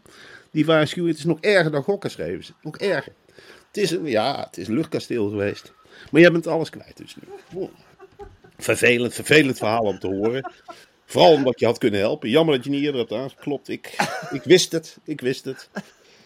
Die 0.51 0.67
waarschuwing. 0.67 1.17
Het 1.17 1.25
is 1.25 1.31
nog 1.31 1.41
erger 1.41 1.71
dan 1.71 1.83
gokken, 1.83 2.11
schreven 2.11 2.45
ze. 2.45 2.53
Nog 2.63 2.77
erger. 2.79 3.13
Het 3.67 3.77
is 3.77 3.91
een, 3.91 4.07
ja, 4.07 4.45
het 4.47 4.59
is 4.59 4.69
een 4.69 4.75
luchtkasteel 4.75 5.29
geweest. 5.29 5.73
Maar 6.11 6.21
jij 6.21 6.33
bent 6.33 6.47
alles 6.47 6.71
kwijt 6.71 6.97
dus 6.97 7.17
nu. 7.17 7.69
Vervelend, 8.59 9.15
vervelend 9.15 9.59
verhaal 9.59 9.83
om 9.83 9.99
te 9.99 10.07
horen. 10.07 10.53
Vooral 11.11 11.33
omdat 11.33 11.61
je 11.61 11.67
had 11.67 11.79
kunnen 11.79 12.01
helpen. 12.01 12.29
Jammer 12.29 12.55
dat 12.55 12.65
je 12.65 12.71
niet 12.71 12.83
eerder 12.83 13.01
had 13.01 13.13
aangeklopt. 13.13 13.69
Ik, 13.69 13.97
ik 14.31 14.43
wist 14.43 14.73
het, 14.73 14.99
ik 15.05 15.21
wist 15.21 15.45
het. 15.45 15.69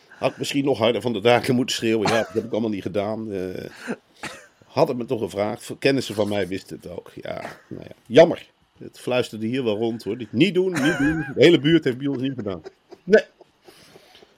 Had 0.09 0.37
misschien 0.38 0.64
nog 0.64 0.79
harder 0.79 1.01
van 1.01 1.12
de 1.12 1.20
daken 1.20 1.55
moeten 1.55 1.77
schreeuwen. 1.77 2.09
Ja, 2.09 2.18
dat 2.18 2.33
heb 2.33 2.44
ik 2.44 2.53
allemaal 2.53 2.70
niet 2.70 2.83
gedaan. 2.83 3.33
Eh, 3.33 3.64
had 4.66 4.88
het 4.88 4.97
me 4.97 5.05
toch 5.05 5.20
gevraagd. 5.20 5.75
Kennissen 5.79 6.14
van 6.14 6.29
mij 6.29 6.49
wisten 6.49 6.77
het 6.83 6.90
ook. 6.90 7.11
Ja, 7.14 7.40
nou 7.68 7.83
ja. 7.83 7.94
Jammer. 8.07 8.47
Het 8.79 9.01
fluisterde 9.01 9.47
hier 9.47 9.64
wel 9.64 9.77
rond 9.77 10.05
hoor. 10.05 10.16
Niet 10.31 10.55
doen, 10.55 10.73
niet 10.73 10.99
doen. 10.99 11.27
De 11.35 11.44
hele 11.44 11.59
buurt 11.59 11.85
heeft 11.85 11.99
bij 11.99 12.07
ons 12.07 12.20
niet 12.20 12.35
gedaan. 12.35 12.62
Nee. 13.05 13.23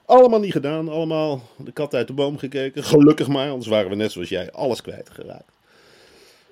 Allemaal 0.05 0.39
niet 0.39 0.51
gedaan. 0.51 0.89
Allemaal 0.89 1.41
de 1.57 1.71
kat 1.71 1.93
uit 1.93 2.07
de 2.07 2.13
boom 2.13 2.37
gekeken. 2.37 2.83
Gelukkig 2.83 3.27
maar, 3.27 3.49
anders 3.49 3.67
waren 3.67 3.89
we 3.89 3.95
net 3.95 4.11
zoals 4.11 4.29
jij 4.29 4.51
alles 4.51 4.81
kwijtgeraakt. 4.81 5.56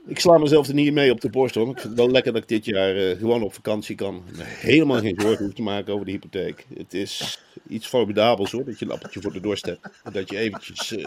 Ik 0.08 0.20
sla 0.20 0.38
mezelf 0.38 0.68
er 0.68 0.74
niet 0.74 0.94
mee 0.94 1.12
op 1.12 1.22
de 1.22 1.30
borst 1.30 1.56
hoor. 1.56 1.70
Ik 1.70 1.80
vind 1.80 1.89
het 1.89 1.98
wel 1.98 2.12
lekker 2.12 2.34
dat 2.34 2.41
ik 2.41 2.48
dit 2.48 2.65
jaar 2.65 2.96
eh, 2.96 3.18
gewoon 3.18 3.44
op 3.44 3.54
vakantie 3.54 3.96
kan. 3.96 4.24
Helemaal 4.41 5.00
geen 5.00 5.20
zorgen 5.22 5.46
hoef 5.46 5.54
te 5.54 5.62
maken 5.62 5.94
over 5.94 6.06
de 6.06 6.12
hypotheek. 6.12 6.65
Het 6.78 6.94
is 6.94 7.39
iets 7.68 7.88
formidabels 7.88 8.52
hoor, 8.52 8.65
dat 8.65 8.80
je 8.80 8.86
een 8.86 8.91
appeltje 8.91 9.22
voor 9.22 9.34
de 9.34 9.39
dorst 9.39 9.65
hebt. 9.65 9.88
Dat 10.12 10.30
je 10.30 10.38
eventjes 10.38 10.96
eh, 10.96 11.06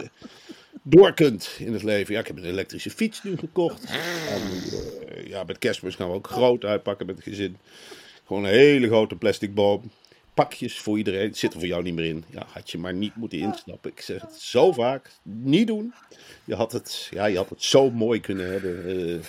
door 0.83 1.13
kunt 1.13 1.55
in 1.59 1.73
het 1.73 1.83
leven. 1.83 2.13
Ja, 2.13 2.19
ik 2.19 2.27
heb 2.27 2.37
een 2.37 2.43
elektrische 2.43 2.89
fiets 2.89 3.23
nu 3.23 3.37
gekocht. 3.37 3.83
En, 4.29 4.41
eh, 5.07 5.27
ja, 5.27 5.43
met 5.43 5.57
kerstmis 5.57 5.95
gaan 5.95 6.09
we 6.09 6.15
ook 6.15 6.27
groot 6.27 6.63
uitpakken 6.63 7.05
met 7.05 7.15
het 7.15 7.23
gezin. 7.23 7.57
Gewoon 8.25 8.43
een 8.43 8.53
hele 8.53 8.87
grote 8.87 9.15
plastic 9.15 9.53
boom. 9.53 9.91
Pakjes 10.39 10.79
voor 10.79 10.97
iedereen. 10.97 11.27
Het 11.27 11.37
zit 11.37 11.53
er 11.53 11.59
voor 11.59 11.67
jou 11.67 11.83
niet 11.83 11.93
meer 11.93 12.05
in. 12.05 12.23
Ja, 12.29 12.45
had 12.47 12.71
je 12.71 12.77
maar 12.77 12.93
niet 12.93 13.15
moeten 13.15 13.39
instappen. 13.39 13.91
Ik 13.91 14.01
zeg 14.01 14.21
het 14.21 14.33
zo 14.33 14.71
vaak. 14.71 15.11
Niet 15.23 15.67
doen. 15.67 15.93
Je 16.43 16.55
had 16.55 16.71
het, 16.71 17.07
ja, 17.11 17.25
je 17.25 17.37
had 17.37 17.49
het 17.49 17.63
zo 17.63 17.91
mooi 17.91 18.19
kunnen 18.19 18.51
hebben. 18.51 18.85
Eh, 18.85 19.19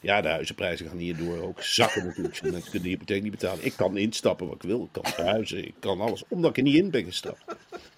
ja, 0.00 0.20
de 0.20 0.28
huizenprijzen 0.28 0.88
gaan 0.88 0.96
hierdoor 0.96 1.42
ook 1.42 1.62
zakken 1.62 2.06
natuurlijk. 2.06 2.42
Mensen 2.42 2.70
kunnen 2.70 2.82
de 2.82 2.88
hypotheek 2.88 3.22
niet 3.22 3.30
betalen. 3.30 3.64
Ik 3.64 3.72
kan 3.76 3.96
instappen 3.96 4.46
wat 4.46 4.54
ik 4.54 4.62
wil. 4.62 4.82
Ik 4.82 5.02
kan 5.02 5.12
verhuizen. 5.12 5.66
Ik 5.66 5.74
kan 5.78 6.00
alles. 6.00 6.24
Omdat 6.28 6.50
ik 6.50 6.56
er 6.56 6.62
niet 6.62 6.76
in 6.76 6.90
ben 6.90 7.04
gestapt. 7.04 7.44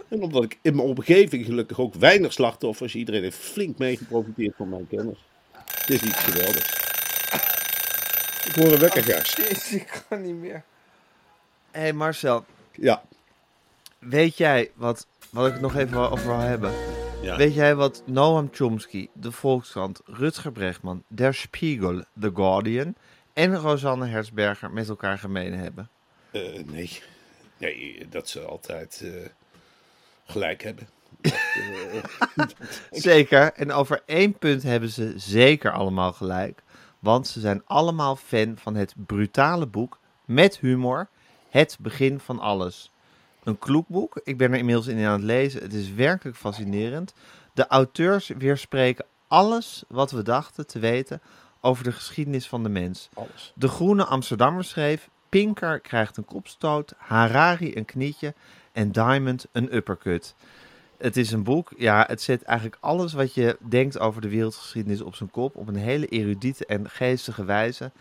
En 0.08 0.22
omdat 0.22 0.44
ik 0.44 0.58
in 0.62 0.76
mijn 0.76 0.88
omgeving 0.88 1.44
gelukkig 1.44 1.80
ook 1.80 1.94
weinig 1.94 2.32
slachtoffers. 2.32 2.94
Iedereen 2.94 3.22
heeft 3.22 3.38
flink 3.38 3.78
mee 3.78 3.96
geprofiteerd 3.96 4.56
van 4.56 4.68
mijn 4.68 4.88
kennis. 4.88 5.18
Het 5.52 5.90
is 5.90 6.02
iets 6.02 6.18
geweldigs. 6.18 6.80
Ik 8.46 8.54
hoor 8.54 8.72
een 8.72 8.78
wekkergast. 8.78 9.36
Jezus, 9.36 9.72
ik 9.80 10.04
kan 10.08 10.22
niet 10.22 10.36
meer. 10.36 10.64
Hé 11.72 11.80
hey 11.80 11.92
Marcel, 11.92 12.44
Ja. 12.72 13.02
weet 13.98 14.36
jij 14.36 14.70
wat, 14.74 15.06
wat 15.30 15.46
ik 15.46 15.52
het 15.52 15.62
nog 15.62 15.76
even 15.76 16.10
over 16.10 16.26
wil 16.26 16.38
hebben? 16.38 16.72
Ja. 17.22 17.36
Weet 17.36 17.54
jij 17.54 17.74
wat 17.74 18.02
Noam 18.06 18.48
Chomsky, 18.52 19.08
de 19.12 19.32
Volkskrant, 19.32 20.00
Rutger 20.04 20.52
Bregman, 20.52 21.02
Der 21.08 21.34
Spiegel, 21.34 22.04
The 22.20 22.30
Guardian 22.34 22.94
en 23.32 23.56
Rosanne 23.56 24.06
Herzberger 24.06 24.70
met 24.70 24.88
elkaar 24.88 25.18
gemeen 25.18 25.52
hebben? 25.54 25.88
Eh, 26.30 26.64
nee. 26.64 27.02
Nee, 27.58 28.06
dat 28.10 28.28
ze 28.28 28.40
altijd 28.40 29.00
eh, 29.04 29.28
gelijk 30.24 30.62
hebben. 30.62 30.88
Zeker. 32.90 33.52
En 33.52 33.72
over 33.72 34.02
één 34.06 34.38
punt 34.38 34.62
hebben 34.62 34.88
ze 34.88 35.12
zeker 35.16 35.72
allemaal 35.72 36.12
gelijk. 36.12 36.62
Want 36.98 37.26
ze 37.28 37.40
zijn 37.40 37.62
allemaal 37.66 38.16
fan 38.16 38.56
van 38.58 38.74
het 38.74 38.94
brutale 39.06 39.66
boek 39.66 39.98
met 40.24 40.58
humor. 40.58 41.08
Het 41.52 41.76
begin 41.80 42.20
van 42.20 42.38
alles. 42.38 42.90
Een 43.42 43.58
kloek 43.58 43.88
boek. 43.88 44.20
Ik 44.24 44.36
ben 44.36 44.52
er 44.52 44.58
inmiddels 44.58 44.86
in 44.86 45.06
aan 45.06 45.12
het 45.12 45.22
lezen. 45.22 45.62
Het 45.62 45.72
is 45.72 45.92
werkelijk 45.92 46.36
fascinerend. 46.36 47.14
De 47.52 47.66
auteurs 47.66 48.28
weerspreken 48.28 49.04
alles 49.28 49.84
wat 49.88 50.10
we 50.10 50.22
dachten 50.22 50.66
te 50.66 50.78
weten 50.78 51.20
over 51.60 51.84
de 51.84 51.92
geschiedenis 51.92 52.48
van 52.48 52.62
de 52.62 52.68
mens. 52.68 53.08
Alles. 53.14 53.52
De 53.54 53.68
Groene 53.68 54.04
Amsterdammer 54.04 54.64
schreef: 54.64 55.08
Pinker 55.28 55.80
krijgt 55.80 56.16
een 56.16 56.24
kopstoot, 56.24 56.94
Harari 56.96 57.76
een 57.76 57.84
knietje 57.84 58.34
en 58.72 58.92
Diamond 58.92 59.46
een 59.52 59.74
uppercut. 59.74 60.34
Het 60.98 61.16
is 61.16 61.32
een 61.32 61.42
boek, 61.42 61.72
ja, 61.76 62.04
het 62.08 62.22
zet 62.22 62.42
eigenlijk 62.42 62.78
alles 62.80 63.12
wat 63.12 63.34
je 63.34 63.56
denkt 63.68 63.98
over 63.98 64.20
de 64.20 64.28
wereldgeschiedenis 64.28 65.00
op 65.00 65.14
zijn 65.14 65.30
kop, 65.30 65.56
op 65.56 65.68
een 65.68 65.76
hele 65.76 66.06
erudiete 66.06 66.66
en 66.66 66.90
geestige 66.90 67.44
wijze. 67.44 67.92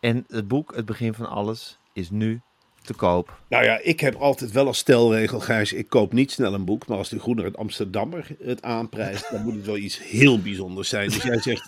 En 0.00 0.24
het 0.28 0.48
boek, 0.48 0.74
Het 0.74 0.84
Begin 0.84 1.14
van 1.14 1.28
Alles, 1.28 1.78
is 1.92 2.10
nu 2.10 2.42
te 2.84 2.94
koop. 2.94 3.38
Nou 3.48 3.64
ja, 3.64 3.78
ik 3.82 4.00
heb 4.00 4.14
altijd 4.14 4.52
wel 4.52 4.66
als 4.66 4.78
stelregel, 4.78 5.40
Gijs, 5.40 5.72
ik 5.72 5.88
koop 5.88 6.12
niet 6.12 6.30
snel 6.30 6.54
een 6.54 6.64
boek. 6.64 6.86
Maar 6.86 6.98
als 6.98 7.08
de 7.08 7.18
Groene 7.18 7.50
Amsterdammer 7.52 8.26
het 8.42 8.62
aanprijst, 8.62 9.30
dan 9.30 9.42
moet 9.42 9.54
het 9.54 9.66
wel 9.66 9.76
iets 9.76 10.00
heel 10.02 10.40
bijzonders 10.40 10.88
zijn. 10.88 11.08
Dus 11.08 11.22
jij 11.22 11.40
zegt, 11.40 11.66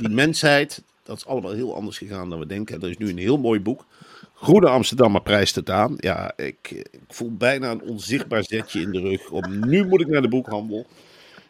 die 0.00 0.08
mensheid, 0.08 0.82
dat 1.02 1.16
is 1.16 1.26
allemaal 1.26 1.52
heel 1.52 1.74
anders 1.74 1.98
gegaan 1.98 2.30
dan 2.30 2.38
we 2.38 2.46
denken. 2.46 2.82
Er 2.82 2.90
is 2.90 2.96
nu 2.96 3.08
een 3.08 3.18
heel 3.18 3.38
mooi 3.38 3.60
boek. 3.60 3.86
Groene 4.34 4.68
Amsterdammer 4.68 5.22
prijst 5.22 5.54
het 5.54 5.70
aan. 5.70 5.94
Ja, 5.96 6.32
ik, 6.36 6.70
ik 6.70 7.00
voel 7.08 7.36
bijna 7.36 7.70
een 7.70 7.82
onzichtbaar 7.82 8.44
zetje 8.44 8.80
in 8.80 8.90
de 8.90 9.00
rug. 9.00 9.30
Om 9.30 9.68
nu 9.68 9.86
moet 9.86 10.00
ik 10.00 10.08
naar 10.08 10.22
de 10.22 10.28
boekhandel. 10.28 10.86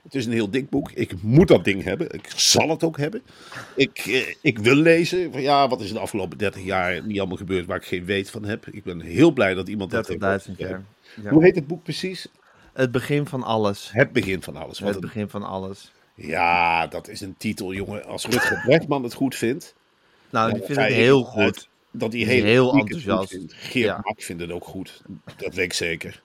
Het 0.06 0.14
is 0.14 0.26
een 0.26 0.32
heel 0.32 0.50
dik 0.50 0.70
boek. 0.70 0.90
Ik 0.92 1.22
moet 1.22 1.48
dat 1.48 1.64
ding 1.64 1.82
hebben. 1.84 2.10
Ik 2.14 2.30
zal 2.36 2.68
het 2.68 2.82
ook 2.84 2.96
hebben. 2.98 3.22
Ik, 3.74 3.98
eh, 3.98 4.34
ik 4.40 4.58
wil 4.58 4.74
lezen. 4.74 5.32
Van, 5.32 5.42
ja, 5.42 5.68
wat 5.68 5.80
is 5.80 5.92
de 5.92 5.98
afgelopen 5.98 6.38
30 6.38 6.62
jaar 6.62 7.06
niet 7.06 7.18
allemaal 7.18 7.36
gebeurd 7.36 7.66
waar 7.66 7.76
ik 7.76 7.84
geen 7.84 8.04
weet 8.04 8.30
van 8.30 8.44
heb. 8.44 8.66
Ik 8.66 8.84
ben 8.84 9.00
heel 9.00 9.30
blij 9.30 9.54
dat 9.54 9.68
iemand 9.68 9.90
dat 9.90 10.06
30.000 10.06 10.56
heeft 10.56 10.70
jaar. 10.70 10.82
Ja. 11.22 11.30
Hoe 11.30 11.42
heet 11.44 11.54
het 11.54 11.66
boek 11.66 11.82
precies? 11.82 12.26
Het 12.72 12.92
begin 12.92 13.26
van 13.26 13.42
alles. 13.42 13.88
Het 13.92 14.12
begin 14.12 14.42
van 14.42 14.56
alles. 14.56 14.78
Het 14.78 14.94
een- 14.94 15.00
begin 15.00 15.28
van 15.28 15.42
alles. 15.42 15.92
Ja, 16.14 16.86
dat 16.86 17.08
is 17.08 17.20
een 17.20 17.34
titel, 17.38 17.72
jongen. 17.72 18.04
Als 18.04 18.26
Rutger 18.26 18.62
Bregman 18.66 19.02
het 19.02 19.14
goed 19.14 19.34
vindt. 19.34 19.74
Nou, 20.30 20.52
die 20.52 20.62
vind 20.62 20.78
ik 20.78 20.88
je 20.88 20.94
heel 20.94 21.36
uit 21.36 21.56
goed. 21.56 21.68
Dat 21.90 22.12
hij 22.12 22.20
heel, 22.22 22.72
het 22.72 22.80
enthousiast. 22.80 23.30
vindt. 23.30 23.52
Geert 23.52 23.86
Ja. 23.86 24.00
Mak 24.02 24.22
vindt 24.22 24.42
het 24.42 24.50
ook 24.50 24.64
goed. 24.64 25.02
Dat 25.36 25.54
weet 25.54 25.64
ik 25.64 25.72
zeker. 25.72 26.22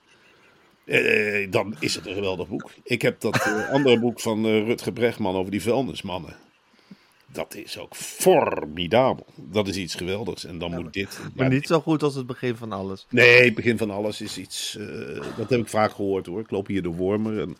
Eh, 0.84 1.50
dan 1.50 1.76
is 1.78 1.94
het 1.94 2.06
een 2.06 2.14
geweldig 2.14 2.48
boek. 2.48 2.70
Ik 2.84 3.02
heb 3.02 3.20
dat 3.20 3.36
eh, 3.36 3.68
andere 3.74 3.98
boek 4.00 4.20
van 4.20 4.44
eh, 4.46 4.64
Rutger 4.66 4.92
Bregman 4.92 5.34
over 5.36 5.50
die 5.50 5.62
vuilnismannen. 5.62 6.36
Dat 7.26 7.54
is 7.54 7.78
ook 7.78 7.96
formidabel. 7.96 9.26
Dat 9.34 9.68
is 9.68 9.76
iets 9.76 9.94
geweldigs. 9.94 10.44
En 10.44 10.58
dan 10.58 10.74
moet 10.74 10.92
dit... 10.92 11.18
Maar 11.34 11.46
ja, 11.46 11.52
niet 11.52 11.66
zo 11.66 11.80
goed 11.80 12.02
als 12.02 12.14
het 12.14 12.26
begin 12.26 12.56
van 12.56 12.72
alles. 12.72 13.06
Nee, 13.08 13.44
het 13.44 13.54
begin 13.54 13.78
van 13.78 13.90
alles 13.90 14.20
is 14.20 14.38
iets. 14.38 14.76
eh, 14.76 14.86
dat 15.36 15.50
heb 15.50 15.60
ik 15.60 15.68
vaak 15.68 15.92
gehoord 15.92 16.26
hoor. 16.26 16.40
Ik 16.40 16.50
loop 16.50 16.66
hier 16.66 16.82
door 16.82 16.94
Wormer. 16.94 17.40
En 17.40 17.56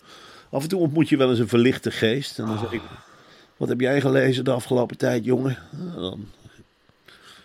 af 0.50 0.62
en 0.62 0.68
toe 0.68 0.80
ontmoet 0.80 1.08
je 1.08 1.16
wel 1.16 1.30
eens 1.30 1.38
een 1.38 1.48
verlichte 1.48 1.90
geest. 1.90 2.38
En 2.38 2.46
dan 2.46 2.58
zeg 2.58 2.72
ik: 2.72 2.82
Wat 3.56 3.68
heb 3.68 3.80
jij 3.80 4.00
gelezen 4.00 4.44
de 4.44 4.52
afgelopen 4.52 4.96
tijd, 4.98 5.24
jongen? 5.24 5.58
En 5.72 5.92
dan 5.94 6.28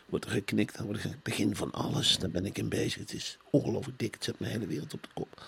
wordt 0.06 0.26
er 0.26 0.32
geknikt. 0.32 0.76
Dan 0.78 0.86
wordt 0.86 1.00
er 1.02 1.06
gezegd: 1.06 1.24
Begin 1.24 1.56
van 1.56 1.72
alles. 1.72 2.18
Daar 2.18 2.30
ben 2.30 2.46
ik 2.46 2.58
in 2.58 2.70
bezig. 2.70 3.00
Het 3.02 3.14
is 3.14 3.38
ongelooflijk 3.50 4.00
dik. 4.00 4.14
Het 4.14 4.24
zet 4.24 4.40
mijn 4.40 4.52
hele 4.52 4.68
wereld 4.68 4.94
op 4.94 5.04
de 5.04 5.10
kop. 5.14 5.42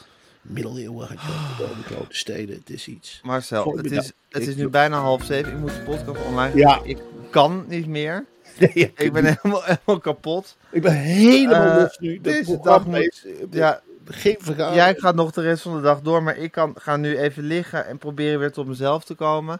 Middeleeuwen 0.49 1.07
had 1.07 1.17
je 1.21 1.27
de 1.57 1.93
grote 1.93 2.15
steden. 2.17 2.55
Het 2.55 2.69
is 2.69 2.87
iets. 2.87 3.19
Marcel, 3.23 3.57
het 3.57 3.65
Formidabel. 3.65 3.99
is, 4.03 4.11
het 4.29 4.47
is 4.47 4.55
nu 4.55 4.67
bijna 4.69 4.99
half 4.99 5.23
zeven. 5.23 5.51
Ik 5.51 5.57
moet 5.57 5.69
de 5.75 5.81
podcast 5.85 6.25
online 6.25 6.55
Ja. 6.57 6.79
Ik 6.83 6.97
kan 7.31 7.65
niet 7.67 7.87
meer. 7.87 8.25
Nee, 8.59 8.91
Ik 8.95 9.13
ben 9.13 9.25
helemaal, 9.25 9.63
helemaal 9.63 9.99
kapot. 9.99 10.57
ik 10.71 10.81
ben 10.81 10.93
helemaal 10.93 11.79
los 11.79 11.97
nu. 11.99 12.13
Dat 12.15 12.23
deze 12.23 12.59
dag 12.63 12.85
moet- 12.85 13.25
Ja, 13.51 13.81
geen 14.05 14.35
vergadering. 14.39 14.75
jij 14.81 14.95
gaat 14.95 15.15
nog 15.15 15.31
de 15.31 15.41
rest 15.41 15.61
van 15.61 15.75
de 15.75 15.81
dag 15.81 16.01
door, 16.01 16.23
maar 16.23 16.37
ik 16.37 16.51
kan, 16.51 16.73
ga 16.79 16.97
nu 16.97 17.17
even 17.17 17.43
liggen 17.43 17.85
en 17.87 17.97
proberen 17.97 18.39
weer 18.39 18.51
tot 18.51 18.67
mezelf 18.67 19.03
te 19.03 19.13
komen. 19.13 19.59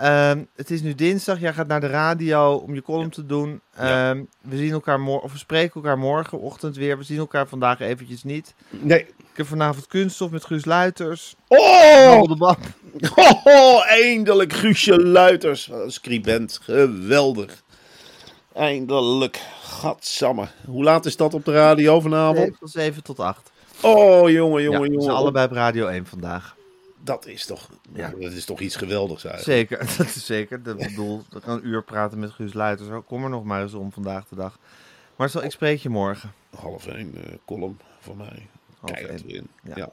Ehm, 0.00 0.44
het 0.56 0.70
is 0.70 0.82
nu 0.82 0.94
dinsdag, 0.94 1.40
jij 1.40 1.52
gaat 1.52 1.66
naar 1.66 1.80
de 1.80 1.86
radio 1.86 2.54
om 2.54 2.74
je 2.74 2.82
column 2.82 3.10
te 3.10 3.26
doen. 3.26 3.60
Ja. 3.76 4.10
Ehm, 4.10 4.22
we 4.40 4.56
zien 4.56 4.72
elkaar 4.72 5.00
morgen, 5.00 5.24
of 5.24 5.32
we 5.32 5.38
spreken 5.38 5.74
elkaar 5.74 5.98
morgenochtend 5.98 6.76
weer. 6.76 6.98
We 6.98 7.04
zien 7.04 7.18
elkaar 7.18 7.46
vandaag 7.48 7.80
eventjes 7.80 8.24
niet. 8.24 8.54
Nee. 8.68 9.00
Ik 9.00 9.36
heb 9.36 9.46
vanavond 9.46 9.86
kunststof 9.86 10.30
met 10.30 10.44
Guus 10.44 10.64
Luiters. 10.64 11.34
Oh! 11.48 12.38
Bap. 12.38 12.58
Oh, 13.44 13.86
eindelijk 13.90 14.52
Guusje 14.52 15.02
Luiters. 15.02 15.66
Wat 15.66 15.80
een 15.80 15.92
scribent. 15.92 16.58
Geweldig. 16.62 17.62
Eindelijk. 18.54 19.40
Gadsamme. 19.62 20.46
Hoe 20.66 20.84
laat 20.84 21.06
is 21.06 21.16
dat 21.16 21.34
op 21.34 21.44
de 21.44 21.52
radio 21.52 22.00
vanavond? 22.00 22.56
Van 22.58 22.68
7 22.68 23.02
tot 23.02 23.20
8. 23.20 23.50
Oh, 23.80 24.30
jongen, 24.30 24.58
Ja, 24.62 24.64
jongen, 24.64 24.80
we 24.80 24.86
jongen. 24.88 25.02
zijn 25.02 25.16
allebei 25.16 25.46
op 25.46 25.52
Radio 25.52 25.86
1 25.86 26.06
vandaag. 26.06 26.56
Dat 27.02 27.26
is 27.26 27.46
toch, 27.46 27.68
Ja. 27.92 28.12
dat 28.20 28.32
is 28.32 28.44
toch 28.44 28.60
iets 28.60 28.76
geweldigs 28.76 29.24
eigenlijk. 29.24 29.68
Zeker, 29.70 29.86
dat 29.96 30.06
is 30.06 30.26
zeker. 30.26 30.62
Dat 30.62 30.76
bedoel, 30.76 31.24
ik 31.34 31.40
kan 31.42 31.56
een 31.56 31.66
uur 31.66 31.82
praten 31.82 32.18
met 32.18 32.30
Guus 32.30 32.52
Luiters. 32.52 32.88
Kom 33.06 33.24
er 33.24 33.30
nog 33.30 33.44
maar 33.44 33.62
eens 33.62 33.74
om 33.74 33.92
vandaag 33.92 34.28
de 34.28 34.34
dag. 34.36 34.58
Marcel, 35.16 35.42
ik 35.44 35.50
spreek 35.50 35.78
je 35.80 35.88
morgen. 35.88 36.32
Half 36.56 36.86
één 36.86 37.14
eh, 37.14 37.32
column 37.46 37.78
voor 38.00 38.16
mij. 38.16 38.46
Half 38.80 38.90
één. 38.98 39.22
erin. 39.26 39.48
Ja. 39.62 39.72
Ja. 39.76 39.92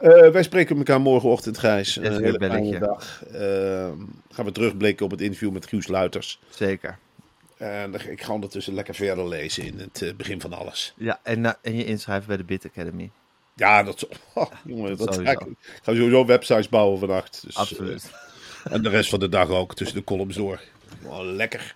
Eh, 0.00 0.30
wij 0.30 0.42
spreken 0.42 0.76
elkaar 0.76 1.00
morgenochtend, 1.00 1.58
Gijs. 1.58 1.96
Een 1.96 2.02
hele 2.12 2.38
ik 2.38 2.50
fijne 2.50 2.78
dag. 2.78 3.24
Eh, 3.24 3.90
gaan 4.30 4.44
we 4.44 4.52
terugblikken 4.52 5.04
op 5.04 5.10
het 5.10 5.20
interview 5.20 5.50
met 5.52 5.66
Guus 5.66 5.86
Luiters. 5.86 6.40
Zeker. 6.50 6.98
En 7.56 7.94
ik 8.10 8.22
ga 8.22 8.32
ondertussen 8.32 8.74
lekker 8.74 8.94
verder 8.94 9.28
lezen 9.28 9.64
in 9.64 9.78
het 9.78 10.02
eh, 10.02 10.14
begin 10.14 10.40
van 10.40 10.52
alles. 10.52 10.94
Ja, 10.96 11.20
en, 11.22 11.62
en 11.62 11.76
je 11.76 11.84
inschrijven 11.84 12.26
bij 12.28 12.36
de 12.36 12.44
Bit 12.44 12.66
Academy. 12.66 13.10
Ja, 13.56 13.82
dat. 13.82 14.08
Oh, 14.34 14.52
jongen, 14.64 14.96
dat 14.96 15.14
ga 15.14 15.30
ik, 15.30 15.40
ik 15.40 15.56
ga 15.82 15.94
sowieso 15.94 16.26
websites 16.26 16.68
bouwen 16.68 16.98
vannacht. 16.98 17.42
Dus, 17.44 17.56
Absoluut. 17.56 18.10
eh, 18.64 18.72
en 18.74 18.82
de 18.82 18.88
rest 18.88 19.10
van 19.10 19.20
de 19.20 19.28
dag 19.28 19.48
ook, 19.48 19.74
tussen 19.74 19.96
de 19.96 20.04
columns 20.04 20.36
door. 20.36 20.60
Oh, 21.02 21.20
lekker. 21.22 21.74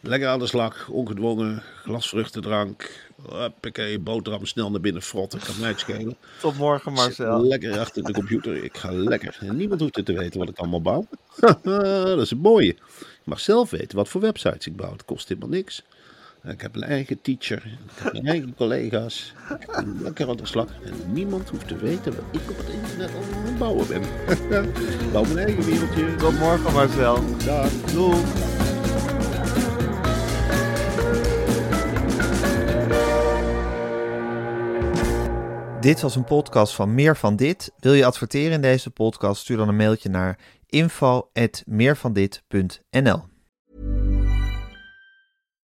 Lekker 0.00 0.28
aan 0.28 0.38
de 0.38 0.46
slag, 0.46 0.88
ongedwongen, 0.88 1.62
glasvruchtendrank. 1.82 2.90
Hoppakee, 3.22 3.98
boterham 3.98 4.46
snel 4.46 4.70
naar 4.70 4.80
binnen 4.80 5.02
frotten, 5.02 5.40
kan 5.40 5.54
mij 5.60 5.74
schelen. 5.76 6.16
Tot 6.40 6.56
morgen, 6.56 6.92
Marcel. 6.92 7.46
Lekker 7.46 7.78
achter 7.78 8.02
de 8.02 8.12
computer, 8.12 8.64
ik 8.64 8.76
ga 8.76 8.92
lekker. 8.92 9.38
En 9.40 9.56
niemand 9.56 9.80
hoeft 9.80 9.96
het 9.96 10.06
te 10.06 10.12
weten 10.12 10.38
wat 10.38 10.48
ik 10.48 10.58
allemaal 10.58 10.82
bouw. 10.82 11.06
dat 11.62 12.20
is 12.20 12.30
het 12.30 12.42
mooie. 12.42 12.76
Je 12.98 13.24
mag 13.24 13.40
zelf 13.40 13.70
weten 13.70 13.96
wat 13.96 14.08
voor 14.08 14.20
websites 14.20 14.66
ik 14.66 14.76
bouw, 14.76 14.92
het 14.92 15.04
kost 15.04 15.28
helemaal 15.28 15.48
niks. 15.48 15.82
Ik 16.44 16.60
heb 16.60 16.76
een 16.76 16.82
eigen 16.82 17.22
teacher, 17.22 17.66
ik 17.66 18.02
heb 18.02 18.12
mijn 18.12 18.26
eigen 18.34 18.54
collega's. 18.54 19.34
Ik 19.60 19.66
ben 19.66 20.02
lekker 20.02 20.28
aan 20.28 20.36
de 20.36 20.46
slag. 20.46 20.68
En 20.84 21.12
niemand 21.12 21.48
hoeft 21.48 21.68
te 21.68 21.76
weten 21.76 22.14
wat 22.14 22.42
ik 22.42 22.50
op 22.50 22.56
het 22.56 22.68
internet 22.68 23.10
allemaal 23.14 23.38
aan 23.38 23.46
het 23.46 23.58
bouwen 23.58 23.86
ben. 23.86 24.02
Ik 24.02 24.08
bouw 25.12 25.24
mijn 25.24 25.38
eigen 25.38 25.64
wereldje. 25.64 26.16
Tot 26.16 26.38
morgen, 26.38 26.72
Marcel. 26.72 27.36
Dag. 27.44 27.70
Doei. 27.70 28.18
Dit 35.80 36.00
was 36.00 36.16
een 36.16 36.24
podcast 36.24 36.74
van 36.74 36.94
Meer 36.94 37.16
van 37.16 37.36
Dit. 37.36 37.72
Wil 37.78 37.92
je 37.92 38.04
adverteren 38.04 38.52
in 38.52 38.60
deze 38.60 38.90
podcast? 38.90 39.40
Stuur 39.40 39.56
dan 39.56 39.68
een 39.68 39.76
mailtje 39.76 40.08
naar 40.08 40.38
info@meervandit.nl. 40.66 43.29